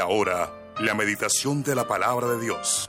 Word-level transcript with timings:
ahora, 0.00 0.52
la 0.80 0.94
meditación 0.94 1.62
de 1.62 1.74
la 1.74 1.86
palabra 1.86 2.28
de 2.28 2.40
Dios. 2.40 2.88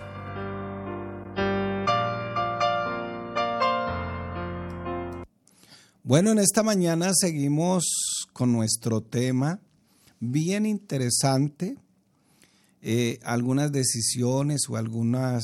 Bueno, 6.03 6.31
en 6.31 6.39
esta 6.39 6.63
mañana 6.63 7.11
seguimos 7.13 8.27
con 8.33 8.51
nuestro 8.51 9.01
tema 9.01 9.59
bien 10.19 10.65
interesante, 10.65 11.77
eh, 12.81 13.19
algunas 13.23 13.71
decisiones 13.71 14.61
o 14.69 14.77
algunas, 14.77 15.43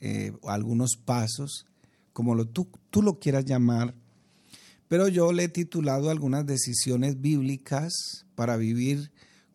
eh, 0.00 0.32
algunos 0.46 0.96
pasos, 0.96 1.66
como 2.12 2.34
lo, 2.34 2.46
tú, 2.46 2.68
tú 2.90 3.02
lo 3.02 3.18
quieras 3.18 3.44
llamar, 3.44 3.94
pero 4.88 5.08
yo 5.08 5.32
le 5.32 5.44
he 5.44 5.48
titulado 5.48 6.10
algunas 6.10 6.44
decisiones 6.46 7.20
bíblicas 7.20 8.26
para 8.34 8.56
vivir 8.56 9.10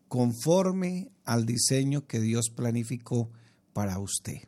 conforme 0.08 1.10
al 1.24 1.46
diseño 1.46 2.06
que 2.06 2.20
Dios 2.20 2.50
planificó 2.50 3.30
para 3.72 3.98
usted. 3.98 4.38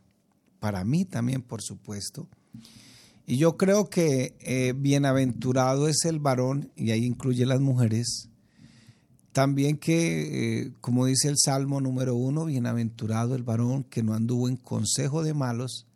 Para 0.61 0.85
mí 0.85 1.05
también, 1.05 1.43
por 1.43 1.63
supuesto. 1.63 2.29
Y 3.27 3.37
yo 3.37 3.57
creo 3.57 3.91
que 3.91 4.35
eh, 4.41 4.73
bienaventurado 4.77 5.89
es 5.89 6.05
el 6.05 6.19
varón, 6.19 6.73
y 6.77 6.93
ahí 6.93 7.05
incluye 7.05 7.45
las 7.45 7.61
mujeres. 7.61 8.29
También 9.33 9.77
que, 9.77 10.63
eh, 10.63 10.73
como 10.81 11.05
dice 11.05 11.29
el 11.29 11.37
Salmo 11.37 11.81
número 11.81 12.15
uno, 12.15 12.47
bienaventurado 12.47 13.35
el 13.35 13.43
varón 13.43 13.85
que 13.85 14.03
no 14.03 14.15
anduvo 14.15 14.49
en 14.49 14.57
consejo 14.57 15.23
de 15.23 15.35
malos, 15.35 15.87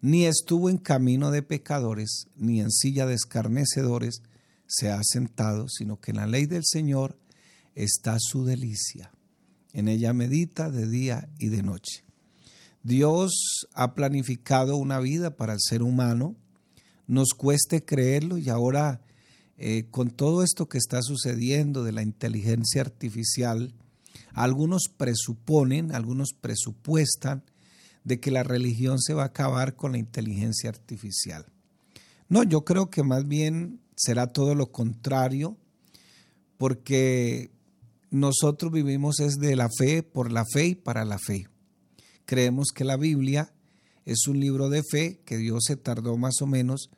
ni 0.00 0.26
estuvo 0.26 0.70
en 0.70 0.78
camino 0.78 1.30
de 1.30 1.42
pecadores, 1.42 2.28
ni 2.36 2.60
en 2.60 2.70
silla 2.70 3.06
de 3.06 3.14
escarnecedores 3.14 4.22
se 4.66 4.90
ha 4.90 5.00
sentado, 5.02 5.68
sino 5.68 5.98
que 5.98 6.12
en 6.12 6.18
la 6.18 6.26
ley 6.26 6.46
del 6.46 6.62
Señor 6.64 7.16
está 7.78 8.16
su 8.18 8.44
delicia. 8.44 9.12
En 9.72 9.86
ella 9.86 10.12
medita 10.12 10.70
de 10.70 10.88
día 10.88 11.28
y 11.38 11.48
de 11.48 11.62
noche. 11.62 12.04
Dios 12.82 13.66
ha 13.72 13.94
planificado 13.94 14.76
una 14.76 14.98
vida 14.98 15.36
para 15.36 15.52
el 15.52 15.60
ser 15.60 15.82
humano, 15.82 16.36
nos 17.06 17.34
cueste 17.34 17.84
creerlo 17.84 18.36
y 18.38 18.48
ahora 18.48 19.00
eh, 19.56 19.86
con 19.90 20.10
todo 20.10 20.42
esto 20.42 20.68
que 20.68 20.78
está 20.78 21.02
sucediendo 21.02 21.84
de 21.84 21.92
la 21.92 22.02
inteligencia 22.02 22.80
artificial, 22.80 23.74
algunos 24.32 24.84
presuponen, 24.96 25.94
algunos 25.94 26.30
presupuestan 26.32 27.44
de 28.04 28.18
que 28.20 28.30
la 28.30 28.42
religión 28.42 29.00
se 29.00 29.14
va 29.14 29.22
a 29.22 29.26
acabar 29.26 29.76
con 29.76 29.92
la 29.92 29.98
inteligencia 29.98 30.70
artificial. 30.70 31.46
No, 32.28 32.42
yo 32.42 32.64
creo 32.64 32.90
que 32.90 33.02
más 33.02 33.26
bien 33.26 33.80
será 33.96 34.28
todo 34.28 34.54
lo 34.54 34.72
contrario, 34.72 35.56
porque 36.56 37.50
nosotros 38.10 38.72
vivimos 38.72 39.20
es 39.20 39.36
de 39.36 39.56
la 39.56 39.68
fe, 39.68 40.02
por 40.02 40.32
la 40.32 40.44
fe 40.44 40.68
y 40.68 40.74
para 40.74 41.04
la 41.04 41.18
fe. 41.18 41.48
Creemos 42.24 42.68
que 42.74 42.84
la 42.84 42.96
Biblia 42.96 43.52
es 44.04 44.26
un 44.26 44.40
libro 44.40 44.68
de 44.70 44.82
fe 44.82 45.20
que 45.24 45.36
Dios 45.36 45.64
se 45.66 45.76
tardó 45.76 46.16
más 46.16 46.40
o 46.40 46.46
menos 46.46 46.90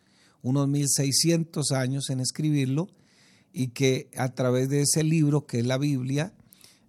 unos 0.42 0.68
1600 0.68 1.72
años 1.72 2.10
en 2.10 2.20
escribirlo 2.20 2.88
y 3.52 3.68
que 3.68 4.10
a 4.16 4.34
través 4.34 4.68
de 4.68 4.82
ese 4.82 5.02
libro 5.02 5.46
que 5.46 5.58
es 5.58 5.66
la 5.66 5.78
Biblia, 5.78 6.34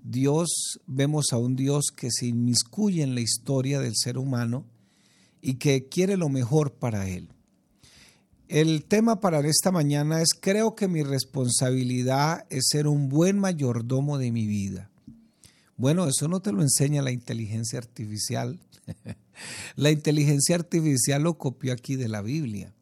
Dios, 0.03 0.79
vemos 0.85 1.27
a 1.31 1.37
un 1.37 1.55
Dios 1.55 1.87
que 1.95 2.09
se 2.11 2.27
inmiscuye 2.27 3.03
en 3.03 3.15
la 3.15 3.21
historia 3.21 3.79
del 3.79 3.95
ser 3.95 4.17
humano 4.17 4.65
y 5.41 5.55
que 5.55 5.87
quiere 5.87 6.17
lo 6.17 6.29
mejor 6.29 6.73
para 6.73 7.07
él. 7.09 7.29
El 8.51 8.83
tema 8.83 9.21
para 9.21 9.39
esta 9.47 9.71
mañana 9.71 10.21
es 10.21 10.33
creo 10.37 10.75
que 10.75 10.89
mi 10.89 11.03
responsabilidad 11.03 12.45
es 12.49 12.65
ser 12.69 12.85
un 12.85 13.07
buen 13.07 13.39
mayordomo 13.39 14.17
de 14.17 14.33
mi 14.33 14.45
vida. 14.45 14.91
Bueno, 15.77 16.05
eso 16.05 16.27
no 16.27 16.41
te 16.41 16.51
lo 16.51 16.61
enseña 16.61 17.01
la 17.01 17.11
inteligencia 17.13 17.79
artificial. 17.79 18.59
la 19.77 19.89
inteligencia 19.89 20.55
artificial 20.55 21.23
lo 21.23 21.37
copió 21.37 21.71
aquí 21.71 21.95
de 21.95 22.09
la 22.09 22.21
Biblia. 22.21 22.73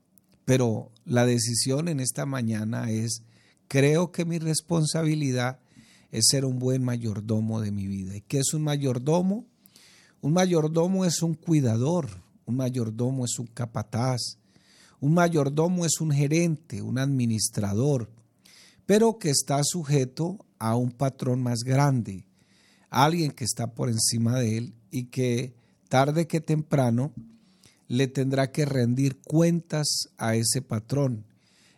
Pero 0.44 0.92
la 1.06 1.28
decisión 1.28 1.88
en 1.88 2.00
esta 2.00 2.26
mañana 2.26 2.90
es 2.90 3.22
creo 3.68 4.12
que 4.12 4.26
mi 4.26 4.40
responsabilidad 4.40 5.60
es 6.12 6.30
ser 6.32 6.46
un 6.46 6.58
buen 6.58 6.84
mayordomo 6.84 7.62
de 7.62 7.72
mi 7.72 7.86
vida. 7.86 8.16
¿Y 8.16 8.22
qué 8.22 8.40
es 8.40 8.56
un 8.56 8.64
mayordomo? 8.64 9.46
Un 10.22 10.34
mayordomo 10.34 11.06
es 11.06 11.22
un 11.22 11.36
cuidador, 11.36 12.10
un 12.48 12.56
mayordomo 12.56 13.24
es 13.24 13.38
un 13.38 13.46
capataz, 13.46 14.39
un 15.02 15.14
mayordomo 15.14 15.86
es 15.86 16.02
un 16.02 16.12
gerente, 16.12 16.82
un 16.82 16.98
administrador, 16.98 18.10
pero 18.86 19.18
que 19.18 19.30
está 19.30 19.62
sujeto 19.64 20.46
a 20.58 20.76
un 20.76 20.92
patrón 20.92 21.42
más 21.42 21.60
grande, 21.64 22.26
alguien 22.90 23.32
que 23.32 23.46
está 23.46 23.74
por 23.74 23.90
encima 23.90 24.40
de 24.40 24.58
él 24.58 24.74
y 24.92 25.06
que 25.06 25.54
tarde 25.88 26.28
que 26.28 26.42
temprano 26.42 27.14
le 27.88 28.08
tendrá 28.08 28.52
que 28.52 28.66
rendir 28.66 29.20
cuentas 29.22 30.10
a 30.18 30.36
ese 30.36 30.62
patrón. 30.62 31.26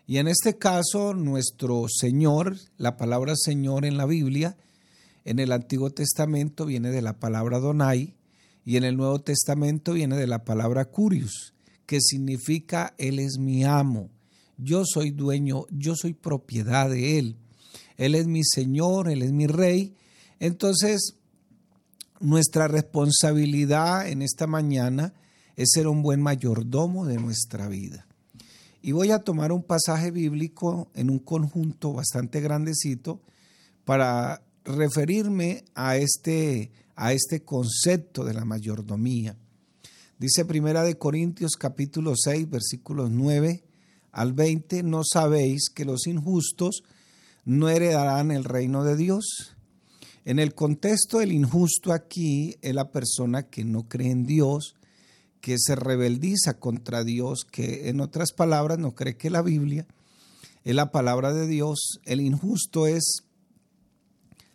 Y 0.08 0.18
en 0.18 0.28
este 0.28 0.58
caso, 0.58 1.14
nuestro 1.14 1.86
Señor, 1.88 2.58
la 2.78 2.98
palabra 2.98 3.34
Señor 3.36 3.86
en 3.86 3.98
la 3.98 4.06
Biblia, 4.06 4.58
en 5.24 5.40
el 5.40 5.52
Antiguo 5.52 5.92
Testamento 5.92 6.66
viene 6.66 6.90
de 6.90 7.02
la 7.02 7.20
palabra 7.20 7.60
Donai 7.60 8.16
y 8.66 8.78
en 8.78 8.84
el 8.84 8.98
Nuevo 8.98 9.22
Testamento 9.22 9.94
viene 9.94 10.18
de 10.18 10.28
la 10.28 10.44
palabra 10.44 10.86
Curius, 10.86 11.54
que 11.86 12.02
significa 12.02 12.94
Él 12.98 13.20
es 13.20 13.38
mi 13.38 13.64
amo, 13.64 14.10
yo 14.58 14.84
soy 14.86 15.12
dueño, 15.12 15.66
yo 15.72 15.96
soy 15.96 16.14
propiedad 16.14 16.90
de 16.90 17.20
Él, 17.20 17.38
Él 17.98 18.16
es 18.16 18.28
mi 18.28 18.44
Señor, 18.44 19.10
Él 19.10 19.24
es 19.24 19.32
mi 19.32 19.48
Rey. 19.48 19.96
Entonces, 20.40 21.16
nuestra 22.20 22.68
responsabilidad 22.68 24.08
en 24.08 24.22
esta 24.22 24.48
mañana 24.48 25.14
es 25.56 25.70
ser 25.74 25.88
un 25.88 26.02
buen 26.02 26.22
mayordomo 26.22 27.06
de 27.06 27.18
nuestra 27.18 27.68
vida. 27.68 28.08
Y 28.82 28.94
voy 28.94 29.12
a 29.12 29.20
tomar 29.20 29.52
un 29.52 29.64
pasaje 29.64 30.12
bíblico 30.12 30.90
en 30.96 31.10
un 31.10 31.20
conjunto 31.20 31.94
bastante 31.94 32.42
grandecito 32.42 33.22
para 33.86 34.42
referirme 34.64 35.64
a 35.76 35.98
este, 35.98 36.72
a 36.96 37.14
este 37.14 37.44
concepto 37.44 38.24
de 38.24 38.34
la 38.34 38.46
mayordomía. 38.46 39.36
Dice 40.22 40.46
Primera 40.46 40.84
de 40.84 41.00
Corintios 41.00 41.54
capítulo 41.58 42.14
6 42.16 42.48
versículos 42.48 43.10
9 43.10 43.64
al 44.12 44.34
20, 44.34 44.84
no 44.84 45.02
sabéis 45.04 45.72
que 45.74 45.84
los 45.84 46.06
injustos 46.06 46.84
no 47.44 47.70
heredarán 47.70 48.30
el 48.30 48.44
reino 48.44 48.84
de 48.84 48.96
Dios. 48.96 49.56
En 50.24 50.38
el 50.38 50.54
contexto, 50.54 51.22
el 51.22 51.32
injusto 51.32 51.92
aquí 51.92 52.56
es 52.62 52.76
la 52.76 52.92
persona 52.92 53.50
que 53.50 53.66
no 53.66 53.90
cree 53.90 54.12
en 54.12 54.28
Dios, 54.28 54.76
que 55.40 55.56
se 55.58 55.76
rebeldiza 55.76 56.60
contra 56.60 57.04
Dios, 57.04 57.44
que 57.44 57.90
en 57.90 58.00
otras 58.00 58.32
palabras 58.32 58.78
no 58.78 58.94
cree 58.94 59.18
que 59.18 59.32
la 59.32 59.42
Biblia 59.42 59.88
es 60.64 60.76
la 60.76 60.92
palabra 60.92 61.34
de 61.34 61.48
Dios, 61.48 62.00
el 62.06 62.22
injusto 62.22 62.86
es 62.86 63.24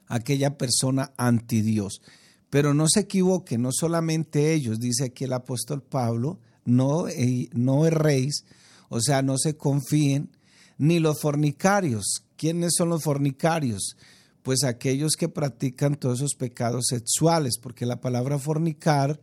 aquella 0.06 0.58
persona 0.58 1.12
anti 1.16 1.60
Dios. 1.60 2.02
Pero 2.50 2.74
no 2.74 2.86
se 2.88 3.00
equivoque, 3.00 3.58
no 3.58 3.70
solamente 3.72 4.52
ellos, 4.52 4.78
dice 4.78 5.06
aquí 5.06 5.24
el 5.24 5.32
apóstol 5.32 5.82
Pablo, 5.82 6.38
no, 6.64 7.08
eh, 7.08 7.48
no 7.52 7.86
erréis, 7.86 8.44
o 8.88 9.00
sea, 9.00 9.22
no 9.22 9.36
se 9.38 9.56
confíen, 9.56 10.30
ni 10.78 10.98
los 10.98 11.20
fornicarios. 11.20 12.22
¿Quiénes 12.36 12.74
son 12.76 12.90
los 12.90 13.02
fornicarios? 13.02 13.96
Pues 14.42 14.62
aquellos 14.62 15.12
que 15.16 15.28
practican 15.28 15.96
todos 15.96 16.20
esos 16.20 16.34
pecados 16.34 16.86
sexuales, 16.88 17.58
porque 17.60 17.86
la 17.86 18.00
palabra 18.00 18.38
fornicar 18.38 19.20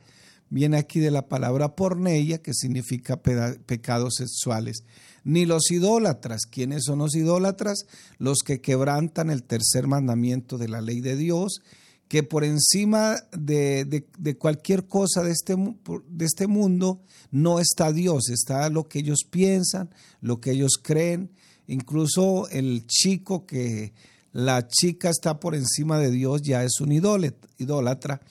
viene 0.49 0.77
aquí 0.77 0.99
de 0.99 1.11
la 1.11 1.27
palabra 1.27 1.75
porneia, 1.75 2.41
que 2.41 2.53
significa 2.53 3.21
pecados 3.21 4.15
sexuales. 4.17 4.83
Ni 5.23 5.45
los 5.45 5.71
idólatras. 5.71 6.41
¿Quiénes 6.45 6.83
son 6.83 6.99
los 6.99 7.15
idólatras? 7.15 7.85
Los 8.17 8.39
que 8.45 8.59
quebrantan 8.61 9.29
el 9.29 9.43
tercer 9.43 9.87
mandamiento 9.87 10.57
de 10.57 10.67
la 10.67 10.81
ley 10.81 10.99
de 10.99 11.15
Dios, 11.15 11.61
que 12.07 12.23
por 12.23 12.43
encima 12.43 13.17
de, 13.31 14.05
cualquier 14.37 14.87
cosa 14.87 15.23
de 15.23 15.31
este, 15.31 15.55
de 15.55 16.25
este 16.25 16.47
mundo 16.47 17.01
no 17.31 17.59
está 17.59 17.91
Dios, 17.91 18.29
está 18.29 18.69
lo 18.69 18.87
que 18.87 18.99
ellos 18.99 19.21
piensan, 19.29 19.89
lo 20.21 20.39
que 20.39 20.51
ellos 20.51 20.73
creen. 20.81 21.31
Incluso 21.67 22.47
el 22.49 22.85
chico 22.85 23.45
que 23.45 23.93
la 24.31 24.67
chica 24.67 25.09
está 25.09 25.39
por 25.39 25.55
encima 25.55 25.97
de 25.97 26.11
Dios 26.11 26.41
ya 26.43 26.63
es 26.63 26.79
un 26.81 26.91
idólatra 26.91 28.21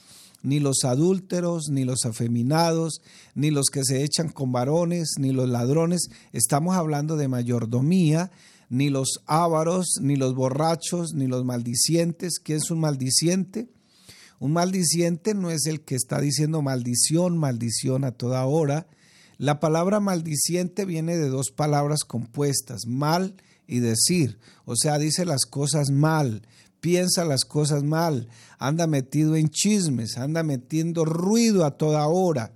ni 0.43 0.59
los 0.59 0.85
adúlteros, 0.85 1.69
ni 1.71 1.85
los 1.85 2.05
afeminados, 2.05 3.01
ni 3.35 3.51
los 3.51 3.67
que 3.67 3.85
se 3.85 4.03
echan 4.03 4.29
con 4.29 4.53
varones, 4.53 5.15
ni 5.19 5.33
los 5.33 5.49
ladrones. 5.49 6.09
Estamos 6.33 6.77
hablando 6.77 7.17
de 7.17 7.29
mayordomía, 7.29 8.31
ni 8.73 8.89
los 8.89 9.21
ávaros, 9.27 9.99
ni 10.01 10.17
los 10.17 10.35
borrachos, 10.35 11.13
ni 11.13 11.27
los 11.27 11.45
maldicientes. 11.45 12.39
¿Quién 12.43 12.57
es 12.57 12.71
un 12.71 12.81
maldiciente? 12.81 13.69
Un 14.39 14.55
maldiciente 14.55 15.35
no 15.35 15.51
es 15.51 15.67
el 15.67 15.83
que 15.83 15.95
está 15.95 16.23
diciendo 16.23 16.63
maldición, 16.63 17.37
maldición 17.37 18.03
a 18.05 18.13
toda 18.13 18.47
hora. 18.47 18.87
La 19.37 19.61
palabra 19.61 20.01
maldiciente 20.01 20.87
viene 20.87 21.19
de 21.19 21.29
dos 21.29 21.51
palabras 21.51 22.05
compuestas, 22.05 22.87
mal 22.87 23.35
y 23.67 23.81
decir. 23.81 24.39
O 24.65 24.75
sea, 24.75 24.99
dice 24.99 25.27
las 25.27 25.45
cosas 25.45 25.91
mal, 25.91 26.41
piensa 26.81 27.27
las 27.27 27.45
cosas 27.45 27.83
mal, 27.85 28.31
anda 28.59 28.87
metido 28.87 29.37
en 29.37 29.51
chismes, 29.51 30.17
anda 30.17 30.43
metiendo 30.43 31.05
ruido 31.05 31.67
a 31.67 31.77
toda 31.77 32.07
hora. 32.07 32.53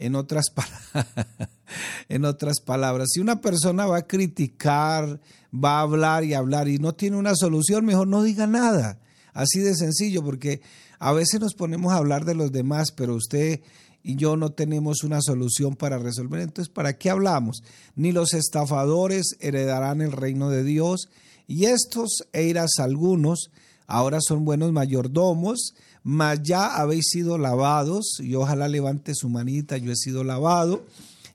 En 0.00 0.16
otras, 0.16 0.46
en 2.08 2.24
otras 2.24 2.60
palabras, 2.60 3.08
si 3.12 3.20
una 3.20 3.40
persona 3.40 3.86
va 3.86 3.98
a 3.98 4.06
criticar, 4.06 5.20
va 5.52 5.78
a 5.78 5.82
hablar 5.82 6.24
y 6.24 6.34
hablar 6.34 6.68
y 6.68 6.78
no 6.78 6.94
tiene 6.94 7.16
una 7.16 7.34
solución, 7.34 7.84
mejor 7.84 8.08
no 8.08 8.22
diga 8.22 8.46
nada. 8.46 8.98
Así 9.32 9.60
de 9.60 9.74
sencillo, 9.74 10.24
porque 10.24 10.62
a 10.98 11.12
veces 11.12 11.40
nos 11.40 11.54
ponemos 11.54 11.92
a 11.92 11.96
hablar 11.96 12.24
de 12.24 12.34
los 12.34 12.52
demás, 12.52 12.90
pero 12.92 13.14
usted 13.14 13.60
y 14.02 14.14
yo 14.14 14.36
no 14.36 14.52
tenemos 14.52 15.02
una 15.02 15.20
solución 15.20 15.74
para 15.74 15.98
resolver. 15.98 16.40
Entonces, 16.40 16.72
¿para 16.72 16.96
qué 16.96 17.10
hablamos? 17.10 17.64
Ni 17.96 18.12
los 18.12 18.34
estafadores 18.34 19.36
heredarán 19.40 20.00
el 20.00 20.12
reino 20.12 20.48
de 20.48 20.62
Dios, 20.62 21.08
y 21.48 21.64
estos 21.64 22.22
eiras 22.32 22.78
algunos 22.78 23.50
ahora 23.88 24.18
son 24.20 24.44
buenos 24.44 24.72
mayordomos, 24.72 25.74
mas 26.04 26.40
ya 26.42 26.76
habéis 26.76 27.06
sido 27.10 27.36
lavados, 27.36 28.20
y 28.20 28.36
ojalá 28.36 28.68
levante 28.68 29.12
su 29.14 29.28
manita, 29.28 29.76
yo 29.76 29.90
he 29.90 29.96
sido 29.96 30.22
lavado, 30.22 30.84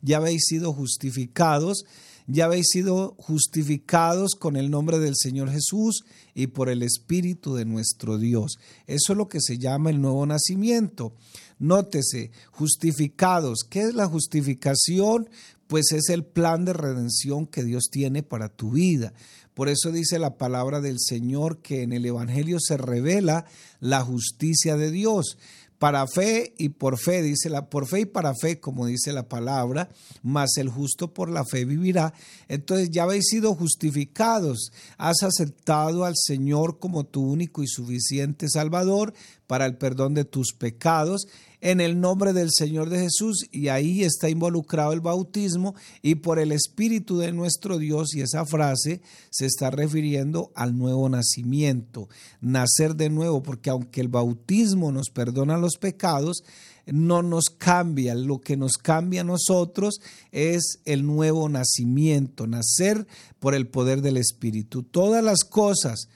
ya 0.01 0.17
habéis 0.17 0.43
sido 0.45 0.73
justificados, 0.73 1.85
ya 2.27 2.45
habéis 2.45 2.67
sido 2.69 3.15
justificados 3.17 4.35
con 4.35 4.55
el 4.55 4.69
nombre 4.69 4.99
del 4.99 5.15
Señor 5.15 5.51
Jesús 5.51 6.03
y 6.33 6.47
por 6.47 6.69
el 6.69 6.83
Espíritu 6.83 7.55
de 7.55 7.65
nuestro 7.65 8.17
Dios. 8.17 8.57
Eso 8.87 9.13
es 9.13 9.17
lo 9.17 9.27
que 9.27 9.41
se 9.41 9.57
llama 9.57 9.89
el 9.89 10.01
nuevo 10.01 10.25
nacimiento. 10.25 11.13
Nótese, 11.59 12.31
justificados. 12.51 13.59
¿Qué 13.69 13.81
es 13.81 13.93
la 13.93 14.07
justificación? 14.07 15.29
Pues 15.67 15.91
es 15.91 16.09
el 16.09 16.25
plan 16.25 16.65
de 16.65 16.73
redención 16.73 17.47
que 17.47 17.63
Dios 17.63 17.89
tiene 17.91 18.23
para 18.23 18.49
tu 18.49 18.71
vida. 18.71 19.13
Por 19.53 19.67
eso 19.67 19.91
dice 19.91 20.17
la 20.17 20.37
palabra 20.37 20.79
del 20.79 20.97
Señor 20.99 21.61
que 21.61 21.83
en 21.83 21.91
el 21.91 22.05
Evangelio 22.05 22.57
se 22.59 22.77
revela 22.77 23.45
la 23.79 24.01
justicia 24.01 24.77
de 24.77 24.91
Dios 24.91 25.37
para 25.81 26.05
fe 26.05 26.53
y 26.59 26.69
por 26.69 26.99
fe, 26.99 27.23
dice 27.23 27.49
la, 27.49 27.67
por 27.67 27.87
fe 27.87 28.01
y 28.01 28.05
para 28.05 28.35
fe, 28.35 28.59
como 28.59 28.85
dice 28.85 29.11
la 29.13 29.27
palabra, 29.27 29.89
mas 30.21 30.51
el 30.57 30.69
justo 30.69 31.11
por 31.11 31.27
la 31.27 31.43
fe 31.43 31.65
vivirá. 31.65 32.13
Entonces 32.47 32.91
ya 32.91 33.01
habéis 33.01 33.25
sido 33.27 33.55
justificados, 33.55 34.69
has 34.99 35.23
aceptado 35.23 36.05
al 36.05 36.13
Señor 36.15 36.77
como 36.77 37.03
tu 37.05 37.23
único 37.23 37.63
y 37.63 37.67
suficiente 37.67 38.47
Salvador 38.47 39.15
para 39.51 39.65
el 39.65 39.75
perdón 39.75 40.13
de 40.13 40.23
tus 40.23 40.53
pecados 40.53 41.27
en 41.59 41.81
el 41.81 41.99
nombre 41.99 42.31
del 42.31 42.51
Señor 42.57 42.89
de 42.89 42.99
Jesús 42.99 43.49
y 43.51 43.67
ahí 43.67 44.01
está 44.01 44.29
involucrado 44.29 44.93
el 44.93 45.01
bautismo 45.01 45.75
y 46.01 46.15
por 46.15 46.39
el 46.39 46.53
Espíritu 46.53 47.17
de 47.17 47.33
nuestro 47.33 47.77
Dios 47.77 48.15
y 48.15 48.21
esa 48.21 48.45
frase 48.45 49.01
se 49.29 49.45
está 49.45 49.69
refiriendo 49.69 50.53
al 50.55 50.77
nuevo 50.77 51.09
nacimiento, 51.09 52.07
nacer 52.39 52.95
de 52.95 53.09
nuevo, 53.09 53.43
porque 53.43 53.69
aunque 53.69 53.99
el 53.99 54.07
bautismo 54.07 54.93
nos 54.93 55.09
perdona 55.09 55.57
los 55.57 55.75
pecados, 55.75 56.45
no 56.85 57.21
nos 57.21 57.49
cambia, 57.49 58.15
lo 58.15 58.39
que 58.39 58.55
nos 58.55 58.77
cambia 58.77 59.19
a 59.19 59.25
nosotros 59.25 59.99
es 60.31 60.79
el 60.85 61.05
nuevo 61.05 61.49
nacimiento, 61.49 62.47
nacer 62.47 63.05
por 63.39 63.53
el 63.53 63.67
poder 63.67 64.01
del 64.01 64.15
Espíritu. 64.15 64.83
Todas 64.83 65.21
las 65.21 65.43
cosas, 65.43 66.07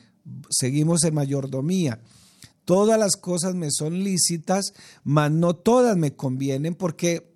seguimos 0.49 1.03
en 1.03 1.15
mayordomía, 1.15 1.99
Todas 2.65 2.99
las 2.99 3.15
cosas 3.15 3.55
me 3.55 3.69
son 3.71 4.03
lícitas, 4.03 4.73
mas 5.03 5.31
no 5.31 5.55
todas 5.55 5.95
me 5.95 6.15
convienen 6.15 6.75
porque 6.75 7.31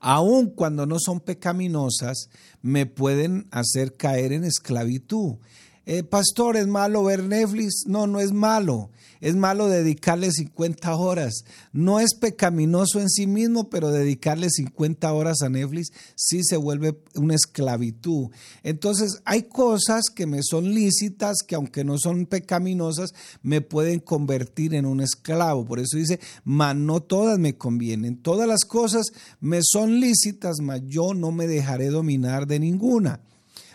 aun 0.00 0.50
cuando 0.50 0.86
no 0.86 0.96
son 0.98 1.20
pecaminosas, 1.20 2.28
me 2.60 2.86
pueden 2.86 3.46
hacer 3.50 3.96
caer 3.96 4.32
en 4.32 4.44
esclavitud. 4.44 5.36
Eh, 5.86 6.02
pastor, 6.02 6.56
¿es 6.56 6.66
malo 6.66 7.04
ver 7.04 7.24
Netflix? 7.24 7.84
No, 7.86 8.06
no 8.06 8.20
es 8.20 8.32
malo 8.32 8.90
es 9.22 9.36
malo 9.36 9.68
dedicarle 9.68 10.32
50 10.32 10.96
horas. 10.96 11.44
No 11.72 12.00
es 12.00 12.14
pecaminoso 12.14 13.00
en 13.00 13.08
sí 13.08 13.28
mismo, 13.28 13.70
pero 13.70 13.92
dedicarle 13.92 14.50
50 14.50 15.10
horas 15.12 15.42
a 15.42 15.48
Netflix 15.48 15.92
sí 16.16 16.42
se 16.42 16.56
vuelve 16.56 16.98
una 17.14 17.36
esclavitud. 17.36 18.30
Entonces, 18.64 19.22
hay 19.24 19.44
cosas 19.44 20.06
que 20.12 20.26
me 20.26 20.40
son 20.42 20.74
lícitas, 20.74 21.38
que 21.46 21.54
aunque 21.54 21.84
no 21.84 21.98
son 21.98 22.26
pecaminosas, 22.26 23.14
me 23.42 23.60
pueden 23.60 24.00
convertir 24.00 24.74
en 24.74 24.86
un 24.86 25.00
esclavo. 25.00 25.64
Por 25.64 25.78
eso 25.78 25.96
dice, 25.96 26.18
mas 26.42 26.74
no 26.74 27.00
todas 27.00 27.38
me 27.38 27.56
convienen. 27.56 28.16
Todas 28.16 28.48
las 28.48 28.64
cosas 28.64 29.06
me 29.40 29.60
son 29.62 30.00
lícitas, 30.00 30.56
mas 30.60 30.82
yo 30.84 31.14
no 31.14 31.30
me 31.30 31.46
dejaré 31.46 31.90
dominar 31.90 32.48
de 32.48 32.58
ninguna 32.58 33.20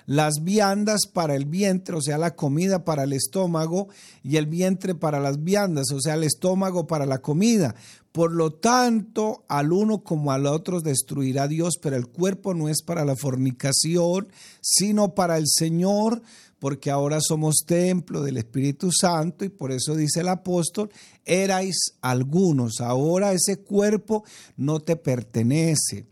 las 0.08 0.42
viandas 0.42 1.02
para 1.06 1.36
el 1.36 1.46
vientre, 1.46 1.96
o 1.96 2.02
sea, 2.02 2.18
la 2.18 2.34
comida 2.34 2.86
para 2.86 3.04
el 3.04 3.14
estómago, 3.14 3.90
y 4.24 4.38
el 4.38 4.48
vientre 4.48 4.96
para 4.96 5.20
las 5.20 5.44
viandas, 5.44 5.92
o 5.94 6.00
sea, 6.00 6.16
el 6.16 6.24
estómago 6.24 6.88
para 6.88 7.06
la 7.06 7.20
comida. 7.20 7.76
Por 8.14 8.32
lo 8.32 8.54
tanto, 8.54 9.44
al 9.50 9.74
uno 9.74 10.04
como 10.04 10.32
al 10.32 10.48
otro 10.48 10.80
destruirá 10.80 11.48
Dios, 11.48 11.76
pero 11.80 11.98
el 11.98 12.08
cuerpo 12.08 12.54
no 12.54 12.70
es 12.70 12.82
para 12.82 13.04
la 13.04 13.16
fornicación, 13.18 14.30
sino 14.62 15.14
para 15.14 15.38
el 15.38 15.44
Señor, 15.46 16.22
porque 16.58 16.90
ahora 16.90 17.20
somos 17.22 17.66
templo 17.68 18.22
del 18.22 18.38
Espíritu 18.38 18.90
Santo 18.92 19.44
y 19.44 19.50
por 19.50 19.74
eso 19.74 19.94
dice 19.94 20.22
el 20.22 20.30
apóstol, 20.30 20.90
erais 21.26 21.76
algunos, 22.02 22.80
ahora 22.80 23.34
ese 23.34 23.58
cuerpo 23.58 24.24
no 24.56 24.80
te 24.80 24.96
pertenece 24.96 26.08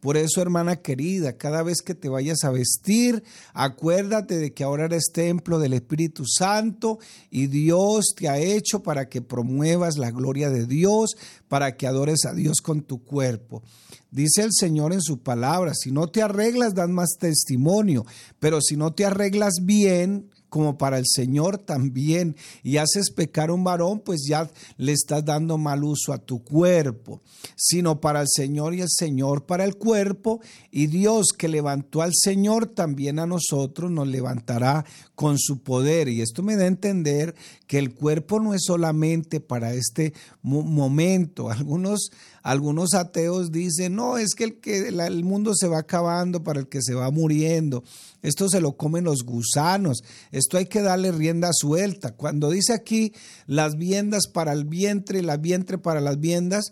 por 0.00 0.16
eso, 0.16 0.40
hermana 0.40 0.76
querida, 0.76 1.36
cada 1.36 1.62
vez 1.62 1.82
que 1.82 1.94
te 1.94 2.08
vayas 2.08 2.44
a 2.44 2.50
vestir, 2.50 3.22
acuérdate 3.52 4.38
de 4.38 4.54
que 4.54 4.64
ahora 4.64 4.86
eres 4.86 5.10
templo 5.12 5.58
del 5.58 5.74
Espíritu 5.74 6.24
Santo 6.26 6.98
y 7.30 7.48
Dios 7.48 8.14
te 8.16 8.28
ha 8.28 8.38
hecho 8.38 8.82
para 8.82 9.10
que 9.10 9.20
promuevas 9.20 9.98
la 9.98 10.10
gloria 10.10 10.48
de 10.48 10.66
Dios, 10.66 11.16
para 11.48 11.76
que 11.76 11.86
adores 11.86 12.24
a 12.24 12.32
Dios 12.32 12.62
con 12.62 12.82
tu 12.82 13.04
cuerpo. 13.04 13.62
Dice 14.10 14.42
el 14.42 14.50
Señor 14.52 14.92
en 14.94 15.02
su 15.02 15.18
palabra, 15.18 15.72
si 15.74 15.92
no 15.92 16.08
te 16.08 16.22
arreglas, 16.22 16.74
dan 16.74 16.92
más 16.92 17.10
testimonio, 17.18 18.06
pero 18.38 18.60
si 18.60 18.76
no 18.76 18.94
te 18.94 19.04
arreglas 19.04 19.54
bien, 19.62 20.30
como 20.50 20.76
para 20.76 20.98
el 20.98 21.06
Señor 21.06 21.56
también, 21.56 22.36
y 22.62 22.76
haces 22.76 23.10
pecar 23.10 23.48
a 23.48 23.54
un 23.54 23.64
varón, 23.64 24.00
pues 24.00 24.26
ya 24.28 24.50
le 24.76 24.92
estás 24.92 25.24
dando 25.24 25.56
mal 25.56 25.82
uso 25.82 26.12
a 26.12 26.18
tu 26.18 26.44
cuerpo, 26.44 27.22
sino 27.56 28.00
para 28.00 28.20
el 28.20 28.28
Señor 28.28 28.74
y 28.74 28.82
el 28.82 28.90
Señor 28.90 29.46
para 29.46 29.64
el 29.64 29.76
cuerpo, 29.76 30.40
y 30.70 30.88
Dios 30.88 31.28
que 31.36 31.48
levantó 31.48 32.02
al 32.02 32.12
Señor 32.14 32.66
también 32.66 33.18
a 33.18 33.26
nosotros 33.26 33.90
nos 33.90 34.08
levantará 34.08 34.84
con 35.14 35.38
su 35.38 35.62
poder. 35.62 36.08
Y 36.08 36.20
esto 36.20 36.42
me 36.42 36.56
da 36.56 36.64
a 36.64 36.68
entender 36.68 37.34
que 37.66 37.78
el 37.78 37.94
cuerpo 37.94 38.40
no 38.40 38.54
es 38.54 38.62
solamente 38.64 39.40
para 39.40 39.74
este 39.74 40.12
momento. 40.42 41.50
Algunos, 41.50 42.10
algunos 42.42 42.94
ateos 42.94 43.52
dicen, 43.52 43.96
no, 43.96 44.18
es 44.18 44.34
que 44.34 44.44
el, 44.44 44.60
que 44.60 44.88
el 44.88 45.24
mundo 45.24 45.52
se 45.54 45.68
va 45.68 45.78
acabando 45.78 46.42
para 46.42 46.60
el 46.60 46.68
que 46.68 46.82
se 46.82 46.94
va 46.94 47.10
muriendo. 47.10 47.84
Esto 48.22 48.48
se 48.48 48.60
lo 48.60 48.76
comen 48.76 49.04
los 49.04 49.24
gusanos. 49.24 50.02
Esto 50.32 50.58
hay 50.58 50.66
que 50.66 50.82
darle 50.82 51.12
rienda 51.12 51.50
suelta. 51.52 52.12
Cuando 52.12 52.50
dice 52.50 52.72
aquí 52.72 53.12
las 53.46 53.76
viendas 53.76 54.26
para 54.26 54.52
el 54.52 54.64
vientre 54.64 55.18
y 55.18 55.22
la 55.22 55.36
vientre 55.36 55.78
para 55.78 56.00
las 56.00 56.18
viendas, 56.18 56.70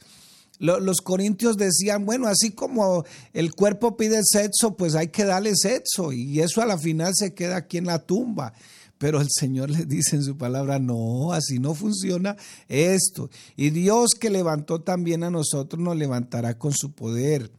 los 0.59 1.01
corintios 1.03 1.57
decían, 1.57 2.05
bueno, 2.05 2.27
así 2.27 2.51
como 2.51 3.05
el 3.33 3.55
cuerpo 3.55 3.97
pide 3.97 4.21
sexo, 4.25 4.77
pues 4.77 4.95
hay 4.95 5.09
que 5.09 5.25
darle 5.25 5.53
sexo 5.55 6.13
y 6.13 6.41
eso 6.41 6.61
a 6.61 6.67
la 6.67 6.79
final 6.79 7.13
se 7.15 7.33
queda 7.33 7.57
aquí 7.57 7.79
en 7.79 7.87
la 7.87 8.01
tumba. 8.01 8.53
Pero 8.99 9.21
el 9.21 9.29
Señor 9.31 9.71
le 9.71 9.87
dice 9.87 10.17
en 10.17 10.25
su 10.25 10.37
palabra, 10.37 10.79
no, 10.79 11.33
así 11.33 11.59
no 11.59 11.75
funciona 11.75 12.37
esto. 12.69 13.31
Y 13.57 13.71
Dios 13.71 14.11
que 14.19 14.29
levantó 14.29 14.81
también 14.81 15.23
a 15.23 15.31
nosotros 15.31 15.81
nos 15.81 15.97
levantará 15.97 16.59
con 16.59 16.73
su 16.73 16.93
poder. 16.93 17.51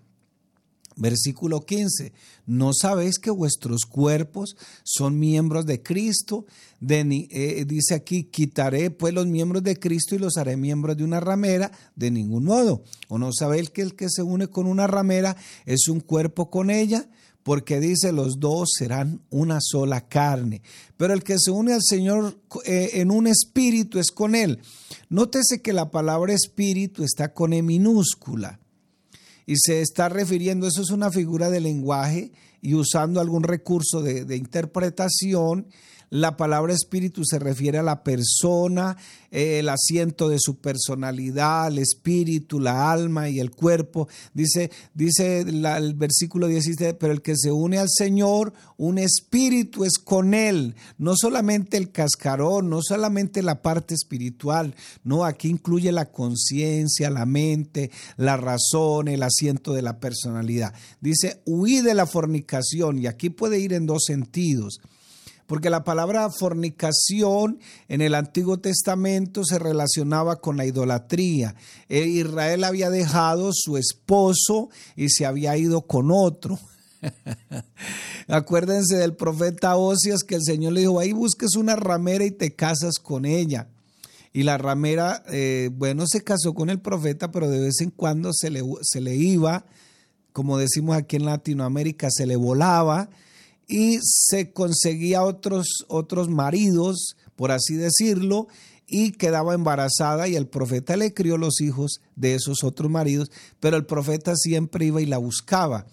Versículo 0.99 1.61
15, 1.61 2.11
¿no 2.45 2.71
sabéis 2.73 3.19
que 3.19 3.31
vuestros 3.31 3.85
cuerpos 3.85 4.57
son 4.83 5.17
miembros 5.17 5.65
de 5.65 5.81
Cristo? 5.81 6.45
Eh, 6.81 7.63
dice 7.65 7.95
aquí, 7.95 8.25
quitaré 8.25 8.91
pues 8.91 9.13
los 9.13 9.25
miembros 9.25 9.63
de 9.63 9.79
Cristo 9.79 10.15
y 10.15 10.19
los 10.19 10.35
haré 10.35 10.57
miembros 10.57 10.97
de 10.97 11.05
una 11.05 11.21
ramera, 11.21 11.71
de 11.95 12.11
ningún 12.11 12.43
modo. 12.43 12.83
¿O 13.07 13.17
no 13.17 13.31
sabéis 13.31 13.69
que 13.69 13.81
el 13.81 13.95
que 13.95 14.09
se 14.09 14.23
une 14.23 14.47
con 14.47 14.67
una 14.67 14.87
ramera 14.87 15.37
es 15.65 15.87
un 15.87 16.01
cuerpo 16.01 16.49
con 16.49 16.69
ella? 16.69 17.07
Porque 17.43 17.79
dice, 17.79 18.11
los 18.11 18.39
dos 18.39 18.69
serán 18.77 19.21
una 19.29 19.59
sola 19.61 20.07
carne. 20.07 20.61
Pero 20.97 21.13
el 21.13 21.23
que 21.23 21.35
se 21.39 21.51
une 21.51 21.73
al 21.73 21.81
Señor 21.81 22.37
eh, 22.65 22.91
en 22.95 23.11
un 23.11 23.27
espíritu 23.27 23.99
es 23.99 24.11
con 24.11 24.35
él. 24.35 24.59
Nótese 25.09 25.61
que 25.61 25.73
la 25.73 25.89
palabra 25.89 26.33
espíritu 26.33 27.03
está 27.03 27.33
con 27.33 27.53
E 27.53 27.61
minúscula 27.61 28.59
y 29.49 29.55
se 29.57 29.81
está 29.81 30.09
refiriendo, 30.09 30.67
eso 30.67 30.83
es 30.83 30.91
una 30.91 31.09
figura 31.09 31.49
de 31.49 31.59
lenguaje 31.59 32.31
y 32.61 32.75
usando 32.75 33.19
algún 33.19 33.41
recurso 33.41 34.03
de, 34.03 34.23
de 34.23 34.35
interpretación, 34.35 35.65
la 36.09 36.37
palabra 36.37 36.73
espíritu 36.73 37.23
se 37.23 37.39
refiere 37.39 37.77
a 37.77 37.83
la 37.83 38.03
persona, 38.03 38.97
el 39.31 39.69
asiento 39.69 40.27
de 40.27 40.37
su 40.39 40.57
personalidad, 40.57 41.67
el 41.67 41.77
espíritu, 41.79 42.59
la 42.59 42.91
alma 42.91 43.29
y 43.29 43.39
el 43.39 43.51
cuerpo. 43.51 44.07
Dice, 44.33 44.71
dice 44.93 45.41
el 45.41 45.93
versículo 45.93 46.47
17, 46.47 46.95
pero 46.95 47.13
el 47.13 47.21
que 47.21 47.35
se 47.37 47.51
une 47.51 47.77
al 47.77 47.89
Señor, 47.89 48.53
un 48.77 48.97
espíritu 48.97 49.85
es 49.85 49.99
con 49.99 50.33
él. 50.33 50.75
No 50.97 51.13
solamente 51.15 51.77
el 51.77 51.91
cascarón, 51.91 52.69
no 52.69 52.81
solamente 52.81 53.43
la 53.43 53.61
parte 53.61 53.93
espiritual, 53.93 54.75
no, 55.03 55.25
aquí 55.25 55.49
incluye 55.49 55.91
la 55.91 56.11
conciencia, 56.11 57.09
la 57.09 57.25
mente, 57.25 57.91
la 58.17 58.35
razón, 58.35 59.07
el 59.07 59.21
asiento 59.21 59.73
de 59.73 59.83
la 59.83 59.99
personalidad. 59.99 60.73
Dice, 61.01 61.41
huí 61.45 61.81
de 61.81 61.93
la 61.93 62.07
fornicación 62.07 62.97
y 62.97 63.07
aquí 63.07 63.29
puede 63.29 63.59
ir 63.59 63.73
en 63.73 63.85
dos 63.85 64.03
sentidos 64.05 64.79
porque 65.49 65.71
la 65.71 65.83
palabra 65.83 66.29
fornicación 66.29 67.57
en 67.87 68.01
el 68.01 68.13
Antiguo 68.13 68.59
Testamento 68.59 69.43
se 69.43 69.57
relacionaba 69.57 70.39
con 70.41 70.57
la 70.57 70.65
idolatría. 70.67 71.55
Eh, 71.89 72.05
Israel 72.05 72.63
había 72.63 72.91
dejado 72.91 73.49
su 73.51 73.75
esposo 73.75 74.69
y 74.95 75.09
se 75.09 75.25
había 75.25 75.57
ido 75.57 75.81
con 75.81 76.11
otro. 76.11 76.59
Acuérdense 78.27 78.97
del 78.97 79.15
profeta 79.15 79.75
Osias 79.75 80.21
que 80.21 80.35
el 80.35 80.43
Señor 80.43 80.73
le 80.73 80.81
dijo, 80.81 80.99
ahí 80.99 81.13
busques 81.13 81.55
una 81.55 81.75
ramera 81.75 82.25
y 82.25 82.31
te 82.31 82.53
casas 82.53 82.99
con 83.01 83.25
ella. 83.25 83.69
Y 84.31 84.43
la 84.43 84.59
ramera, 84.59 85.23
eh, 85.31 85.71
bueno, 85.73 86.05
se 86.05 86.23
casó 86.23 86.53
con 86.53 86.69
el 86.69 86.79
profeta, 86.79 87.31
pero 87.31 87.49
de 87.49 87.59
vez 87.59 87.81
en 87.81 87.89
cuando 87.89 88.33
se 88.33 88.51
le, 88.51 88.61
se 88.83 89.01
le 89.01 89.15
iba, 89.15 89.65
como 90.31 90.59
decimos 90.59 90.95
aquí 90.95 91.15
en 91.15 91.25
Latinoamérica, 91.25 92.09
se 92.11 92.27
le 92.27 92.35
volaba 92.35 93.09
y 93.69 93.99
se 94.01 94.51
conseguía 94.51 95.21
otros, 95.23 95.85
otros 95.87 96.27
maridos, 96.27 97.15
por 97.35 97.51
así 97.51 97.75
decirlo, 97.75 98.47
y 98.87 99.11
quedaba 99.11 99.53
embarazada 99.53 100.27
y 100.27 100.35
el 100.35 100.47
profeta 100.47 100.97
le 100.97 101.13
crió 101.13 101.37
los 101.37 101.61
hijos 101.61 102.01
de 102.15 102.33
esos 102.33 102.63
otros 102.63 102.89
maridos, 102.89 103.31
pero 103.59 103.77
el 103.77 103.85
profeta 103.85 104.35
siempre 104.35 104.85
iba 104.87 105.01
y 105.01 105.05
la 105.05 105.19
buscaba. 105.19 105.85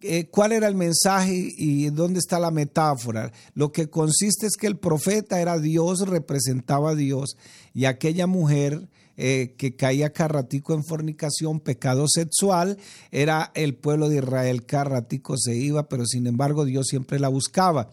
Eh, 0.00 0.26
¿Cuál 0.26 0.52
era 0.52 0.66
el 0.66 0.74
mensaje 0.74 1.54
y 1.56 1.88
dónde 1.90 2.18
está 2.18 2.40
la 2.40 2.50
metáfora? 2.50 3.32
Lo 3.54 3.70
que 3.70 3.88
consiste 3.88 4.46
es 4.46 4.56
que 4.56 4.66
el 4.66 4.76
profeta 4.76 5.40
era 5.40 5.58
Dios, 5.58 6.00
representaba 6.00 6.90
a 6.90 6.94
Dios, 6.96 7.36
y 7.72 7.84
aquella 7.84 8.26
mujer 8.26 8.88
eh, 9.16 9.54
que 9.56 9.76
caía 9.76 10.12
carratico 10.12 10.74
en 10.74 10.84
fornicación, 10.84 11.60
pecado 11.60 12.06
sexual, 12.08 12.78
era 13.10 13.52
el 13.54 13.74
pueblo 13.74 14.08
de 14.08 14.16
Israel, 14.16 14.66
carratico 14.66 15.36
se 15.38 15.56
iba, 15.56 15.88
pero 15.88 16.06
sin 16.06 16.26
embargo 16.26 16.64
Dios 16.64 16.86
siempre 16.88 17.20
la 17.20 17.28
buscaba. 17.28 17.90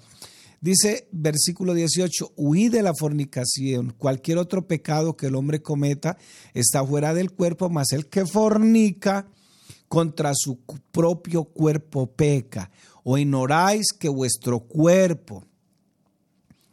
Dice 0.61 1.07
versículo 1.11 1.73
18, 1.73 2.33
huí 2.35 2.69
de 2.69 2.83
la 2.83 2.93
fornicación, 2.93 3.95
cualquier 3.97 4.37
otro 4.37 4.67
pecado 4.67 5.17
que 5.17 5.27
el 5.27 5.35
hombre 5.35 5.61
cometa 5.61 6.17
está 6.53 6.85
fuera 6.85 7.15
del 7.15 7.31
cuerpo, 7.31 7.69
mas 7.69 7.91
el 7.93 8.07
que 8.07 8.27
fornica 8.27 9.27
contra 9.87 10.31
su 10.35 10.59
propio 10.91 11.45
cuerpo 11.45 12.11
peca. 12.11 12.71
O 13.03 13.17
ignoráis 13.17 13.87
que 13.99 14.07
vuestro 14.07 14.59
cuerpo 14.59 15.43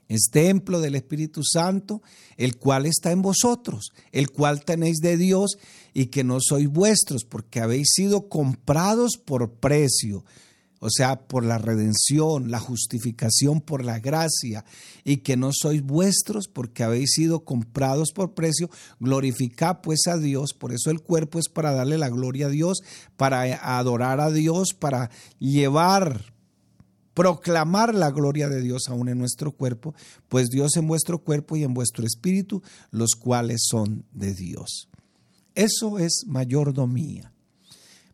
es 0.09 0.31
templo 0.31 0.81
del 0.81 0.95
Espíritu 0.95 1.43
Santo, 1.45 2.03
el 2.37 2.57
cual 2.57 2.87
está 2.87 3.13
en 3.13 3.23
vosotros, 3.23 3.93
el 4.11 4.31
cual 4.31 4.65
tenéis 4.65 4.99
de 4.99 5.17
Dios 5.17 5.59
y 5.93 6.07
que 6.07 6.25
no 6.25 6.39
sois 6.41 6.69
vuestros, 6.69 7.25
porque 7.25 7.61
habéis 7.61 7.89
sido 7.93 8.29
comprados 8.29 9.19
por 9.23 9.53
precio, 9.53 10.25
o 10.81 10.89
sea, 10.91 11.27
por 11.27 11.45
la 11.45 11.59
redención, 11.59 12.51
la 12.51 12.61
justificación 12.61 13.61
por 13.61 13.85
la 13.85 13.99
gracia, 13.99 14.65
y 15.05 15.19
que 15.19 15.37
no 15.37 15.51
sois 15.53 15.83
vuestros 15.83 16.49
porque 16.49 16.85
habéis 16.85 17.11
sido 17.13 17.45
comprados 17.45 18.13
por 18.13 18.35
precio, 18.35 18.71
glorificad 19.01 19.81
pues 19.83 20.07
a 20.07 20.17
Dios, 20.17 20.55
por 20.55 20.73
eso 20.73 20.91
el 20.91 21.01
cuerpo 21.01 21.39
es 21.39 21.49
para 21.49 21.73
darle 21.73 21.99
la 21.99 22.09
gloria 22.09 22.47
a 22.47 22.51
Dios, 22.51 22.79
para 23.17 23.43
adorar 23.79 24.21
a 24.21 24.31
Dios, 24.31 24.69
para 24.79 25.11
llevar 25.39 26.38
proclamar 27.19 27.97
la 27.97 28.13
gloria 28.13 28.49
de 28.49 28.63
Dios 28.63 28.85
aún 28.89 29.09
en 29.09 29.19
nuestro 29.19 29.51
cuerpo, 29.51 29.93
pues 30.29 30.51
Dios 30.51 30.77
en 30.77 30.87
vuestro 30.87 31.19
cuerpo 31.19 31.57
y 31.57 31.65
en 31.65 31.75
vuestro 31.75 32.07
espíritu, 32.07 32.63
los 32.93 33.17
cuales 33.17 33.63
son 33.69 34.05
de 34.13 34.35
Dios. 34.35 34.89
Eso 35.57 35.99
es 35.99 36.23
mayordomía. 36.29 37.33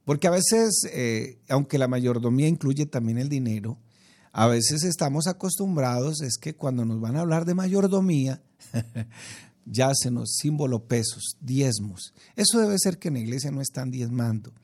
Porque 0.06 0.26
a 0.26 0.30
veces, 0.30 0.88
eh, 0.90 1.38
aunque 1.50 1.76
la 1.76 1.86
mayordomía 1.86 2.48
incluye 2.48 2.86
también 2.86 3.18
el 3.18 3.28
dinero, 3.28 3.78
a 4.32 4.46
veces 4.46 4.84
estamos 4.84 5.26
acostumbrados, 5.26 6.22
es 6.22 6.38
que 6.38 6.54
cuando 6.54 6.86
nos 6.86 6.98
van 6.98 7.16
a 7.16 7.20
hablar 7.20 7.44
de 7.44 7.54
mayordomía, 7.54 8.40
ya 9.66 9.92
se 9.94 10.10
nos 10.10 10.36
símbolo 10.36 10.86
pesos, 10.86 11.36
diezmos. 11.42 12.14
Eso 12.36 12.58
debe 12.58 12.78
ser 12.78 12.98
que 12.98 13.08
en 13.08 13.14
la 13.14 13.20
iglesia 13.20 13.50
no 13.50 13.60
están 13.60 13.90
diezmando 13.90 14.54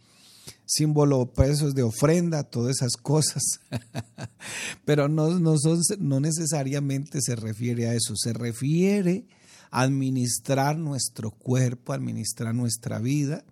símbolo 0.71 1.33
pesos 1.33 1.75
de 1.75 1.83
ofrenda, 1.83 2.45
todas 2.45 2.77
esas 2.77 2.93
cosas. 2.93 3.43
Pero 4.85 5.09
no, 5.09 5.41
no, 5.41 5.57
no 5.99 6.21
necesariamente 6.21 7.21
se 7.21 7.35
refiere 7.35 7.89
a 7.89 7.95
eso, 7.95 8.15
se 8.15 8.33
refiere 8.33 9.27
a 9.73 9.83
administrar 9.83 10.79
nuestro 10.79 11.33
cuerpo, 11.33 11.93
administrar 11.93 12.55
nuestra 12.55 13.01
vida. 13.01 13.45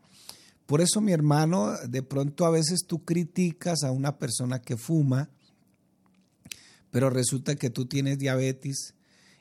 Por 0.65 0.81
eso, 0.81 1.01
mi 1.01 1.11
hermano, 1.11 1.77
de 1.89 2.05
pronto 2.05 2.47
a 2.47 2.51
veces 2.51 2.85
tú 2.87 3.05
criticas 3.05 3.83
a 3.83 3.91
una 3.91 4.19
persona 4.19 4.61
que 4.61 4.77
fuma, 4.77 5.29
pero 6.93 7.11
resulta 7.11 7.57
que 7.57 7.69
tú 7.69 7.87
tienes 7.87 8.19
diabetes 8.19 8.95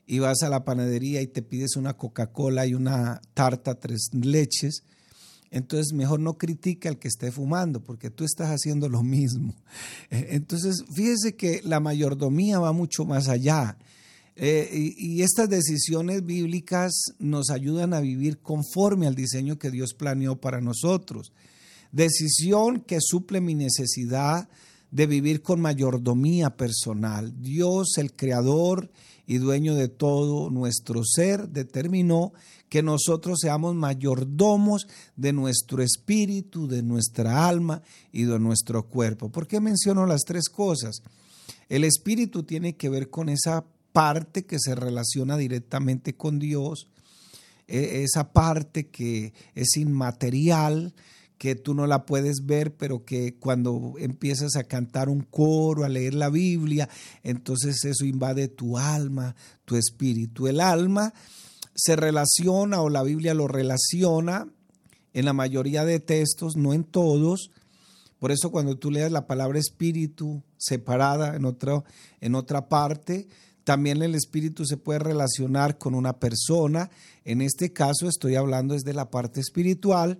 y 0.08 0.18
vas 0.18 0.42
a 0.42 0.50
la 0.50 0.66
panadería 0.66 1.22
y 1.22 1.28
te 1.28 1.44
pides 1.44 1.76
una 1.76 1.94
Coca-Cola 1.94 2.66
y 2.66 2.74
una 2.74 3.22
tarta 3.36 3.80
tres 3.80 4.10
leches 4.14 4.84
entonces 5.52 5.94
mejor 5.94 6.20
no 6.20 6.34
critica 6.38 6.90
al 6.90 7.00
que 7.00 7.08
esté 7.08 7.32
fumando, 7.32 7.82
porque 7.82 8.10
tú 8.10 8.24
estás 8.24 8.50
haciendo 8.50 8.90
lo 8.90 9.04
mismo. 9.04 9.56
Eh, 10.10 10.28
entonces, 10.32 10.84
fíjese 10.94 11.36
que 11.36 11.62
la 11.64 11.80
mayordomía 11.80 12.60
va 12.60 12.72
mucho 12.72 13.06
más 13.06 13.28
allá. 13.28 13.78
Eh, 14.40 14.94
y, 14.98 15.24
estas 15.24 15.50
decisiones 15.50 16.24
bíblicas 16.24 16.94
nos 17.18 17.50
ayudan 17.50 17.96
a 17.96 18.02
vivir 18.02 18.38
conforme 18.38 19.08
al 19.08 19.16
diseño 19.16 19.58
que 19.58 19.72
Dios 19.72 19.96
planeó 19.96 20.36
para 20.36 20.62
nosotros. 20.62 21.32
Decisión 21.92 22.82
que 22.82 23.00
suple 23.02 23.42
mi 23.42 23.56
necesidad 23.56 24.48
de 24.98 25.06
vivir 25.06 25.44
con 25.44 25.62
mayordomía 25.62 26.58
personal. 26.58 27.32
Dios, 27.40 28.00
el 28.00 28.14
creador 28.14 28.90
y 29.28 29.38
dueño 29.38 29.76
de 29.76 29.90
todo 29.90 30.50
nuestro 30.50 31.04
ser, 31.06 31.50
determinó 31.50 32.34
que 32.68 32.82
nosotros 32.82 33.38
seamos 33.40 33.76
mayordomos 33.76 34.88
de 35.16 35.34
nuestro 35.34 35.84
espíritu, 35.84 36.68
de 36.68 36.82
nuestra 36.82 37.48
alma 37.48 37.84
y 38.12 38.24
de 38.24 38.40
nuestro 38.40 38.88
cuerpo. 38.88 39.30
¿Por 39.30 39.46
qué 39.46 39.60
menciono 39.60 40.08
las 40.08 40.24
tres 40.24 40.50
cosas? 40.50 41.04
El 41.70 41.84
espíritu 41.84 42.42
tiene 42.42 42.76
que 42.76 42.90
ver 42.90 43.12
con 43.12 43.30
esa 43.30 43.66
parte 43.92 44.48
que 44.48 44.58
se 44.58 44.74
relaciona 44.74 45.38
directamente 45.38 46.16
con 46.16 46.40
Dios, 46.40 46.88
e, 47.68 48.02
esa 48.02 48.34
parte 48.34 48.88
que 48.88 49.32
es 49.54 49.78
inmaterial, 49.78 50.96
que 51.38 51.56
tú 51.56 51.74
no 51.74 51.88
la 51.88 52.06
puedes 52.06 52.46
ver, 52.46 52.76
pero 52.76 53.06
que 53.06 53.36
cuando 53.36 53.94
empiezas 54.00 54.56
a 54.56 54.64
cantar 54.64 55.10
un 55.10 55.22
coro, 55.22 55.84
a 55.84 55.90
leer 55.90 56.14
la 56.14 56.30
Biblia, 56.30 56.90
entonces 57.24 57.84
eso 57.86 58.06
invade 58.06 58.48
tu 58.48 58.78
alma, 58.78 59.36
tu 59.66 59.76
espíritu. 59.76 60.48
El 60.48 60.60
alma 60.60 61.14
se 61.76 61.96
relaciona 61.96 62.82
o 62.82 62.90
la 62.90 63.04
Biblia 63.04 63.34
lo 63.34 63.48
relaciona 63.48 64.48
en 65.14 65.26
la 65.26 65.34
mayoría 65.34 65.86
de 65.86 66.00
textos, 66.00 66.56
no 66.56 66.74
en 66.74 66.84
todos. 66.84 67.52
Por 68.20 68.32
eso 68.32 68.52
cuando 68.52 68.78
tú 68.78 68.90
leas 68.90 69.12
la 69.12 69.28
palabra 69.28 69.60
espíritu 69.60 70.44
separada 70.58 71.36
en, 71.36 71.46
otro, 71.46 71.86
en 72.20 72.34
otra 72.34 72.68
parte, 72.68 73.28
también 73.64 74.02
el 74.02 74.16
espíritu 74.16 74.66
se 74.66 74.78
puede 74.78 75.00
relacionar 75.00 75.78
con 75.78 75.94
una 75.94 76.20
persona. 76.20 76.90
En 77.26 77.42
este 77.42 77.74
caso 77.74 78.08
estoy 78.08 78.36
hablando 78.36 78.74
desde 78.74 78.94
la 78.94 79.12
parte 79.12 79.40
espiritual. 79.40 80.18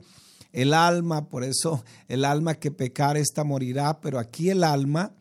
El 0.58 0.74
alma, 0.74 1.30
por 1.30 1.44
eso 1.44 1.86
el 2.08 2.26
alma 2.26 2.56
que 2.56 2.72
pecar 2.72 3.16
esta 3.16 3.44
morirá, 3.44 4.02
pero 4.02 4.18
aquí 4.18 4.50
el 4.50 4.64
alma 4.64 5.12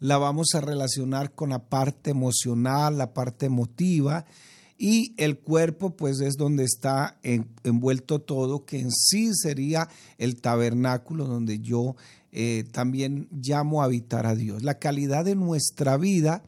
la 0.00 0.18
vamos 0.18 0.48
a 0.54 0.60
relacionar 0.60 1.32
con 1.32 1.48
la 1.48 1.60
parte 1.60 2.10
emocional, 2.10 2.98
la 2.98 3.14
parte 3.14 3.46
emotiva 3.46 4.26
y 4.76 5.14
el 5.16 5.38
cuerpo 5.38 5.96
pues 5.96 6.20
es 6.20 6.34
donde 6.36 6.64
está 6.64 7.18
envuelto 7.22 8.18
todo, 8.18 8.66
que 8.66 8.80
en 8.80 8.90
sí 8.90 9.30
sería 9.32 9.88
el 10.18 10.42
tabernáculo 10.42 11.24
donde 11.24 11.60
yo 11.60 11.96
eh, 12.30 12.64
también 12.70 13.28
llamo 13.30 13.80
a 13.80 13.86
habitar 13.86 14.26
a 14.26 14.34
Dios. 14.34 14.62
La 14.62 14.78
calidad 14.78 15.24
de 15.24 15.36
nuestra 15.36 15.96
vida 15.96 16.42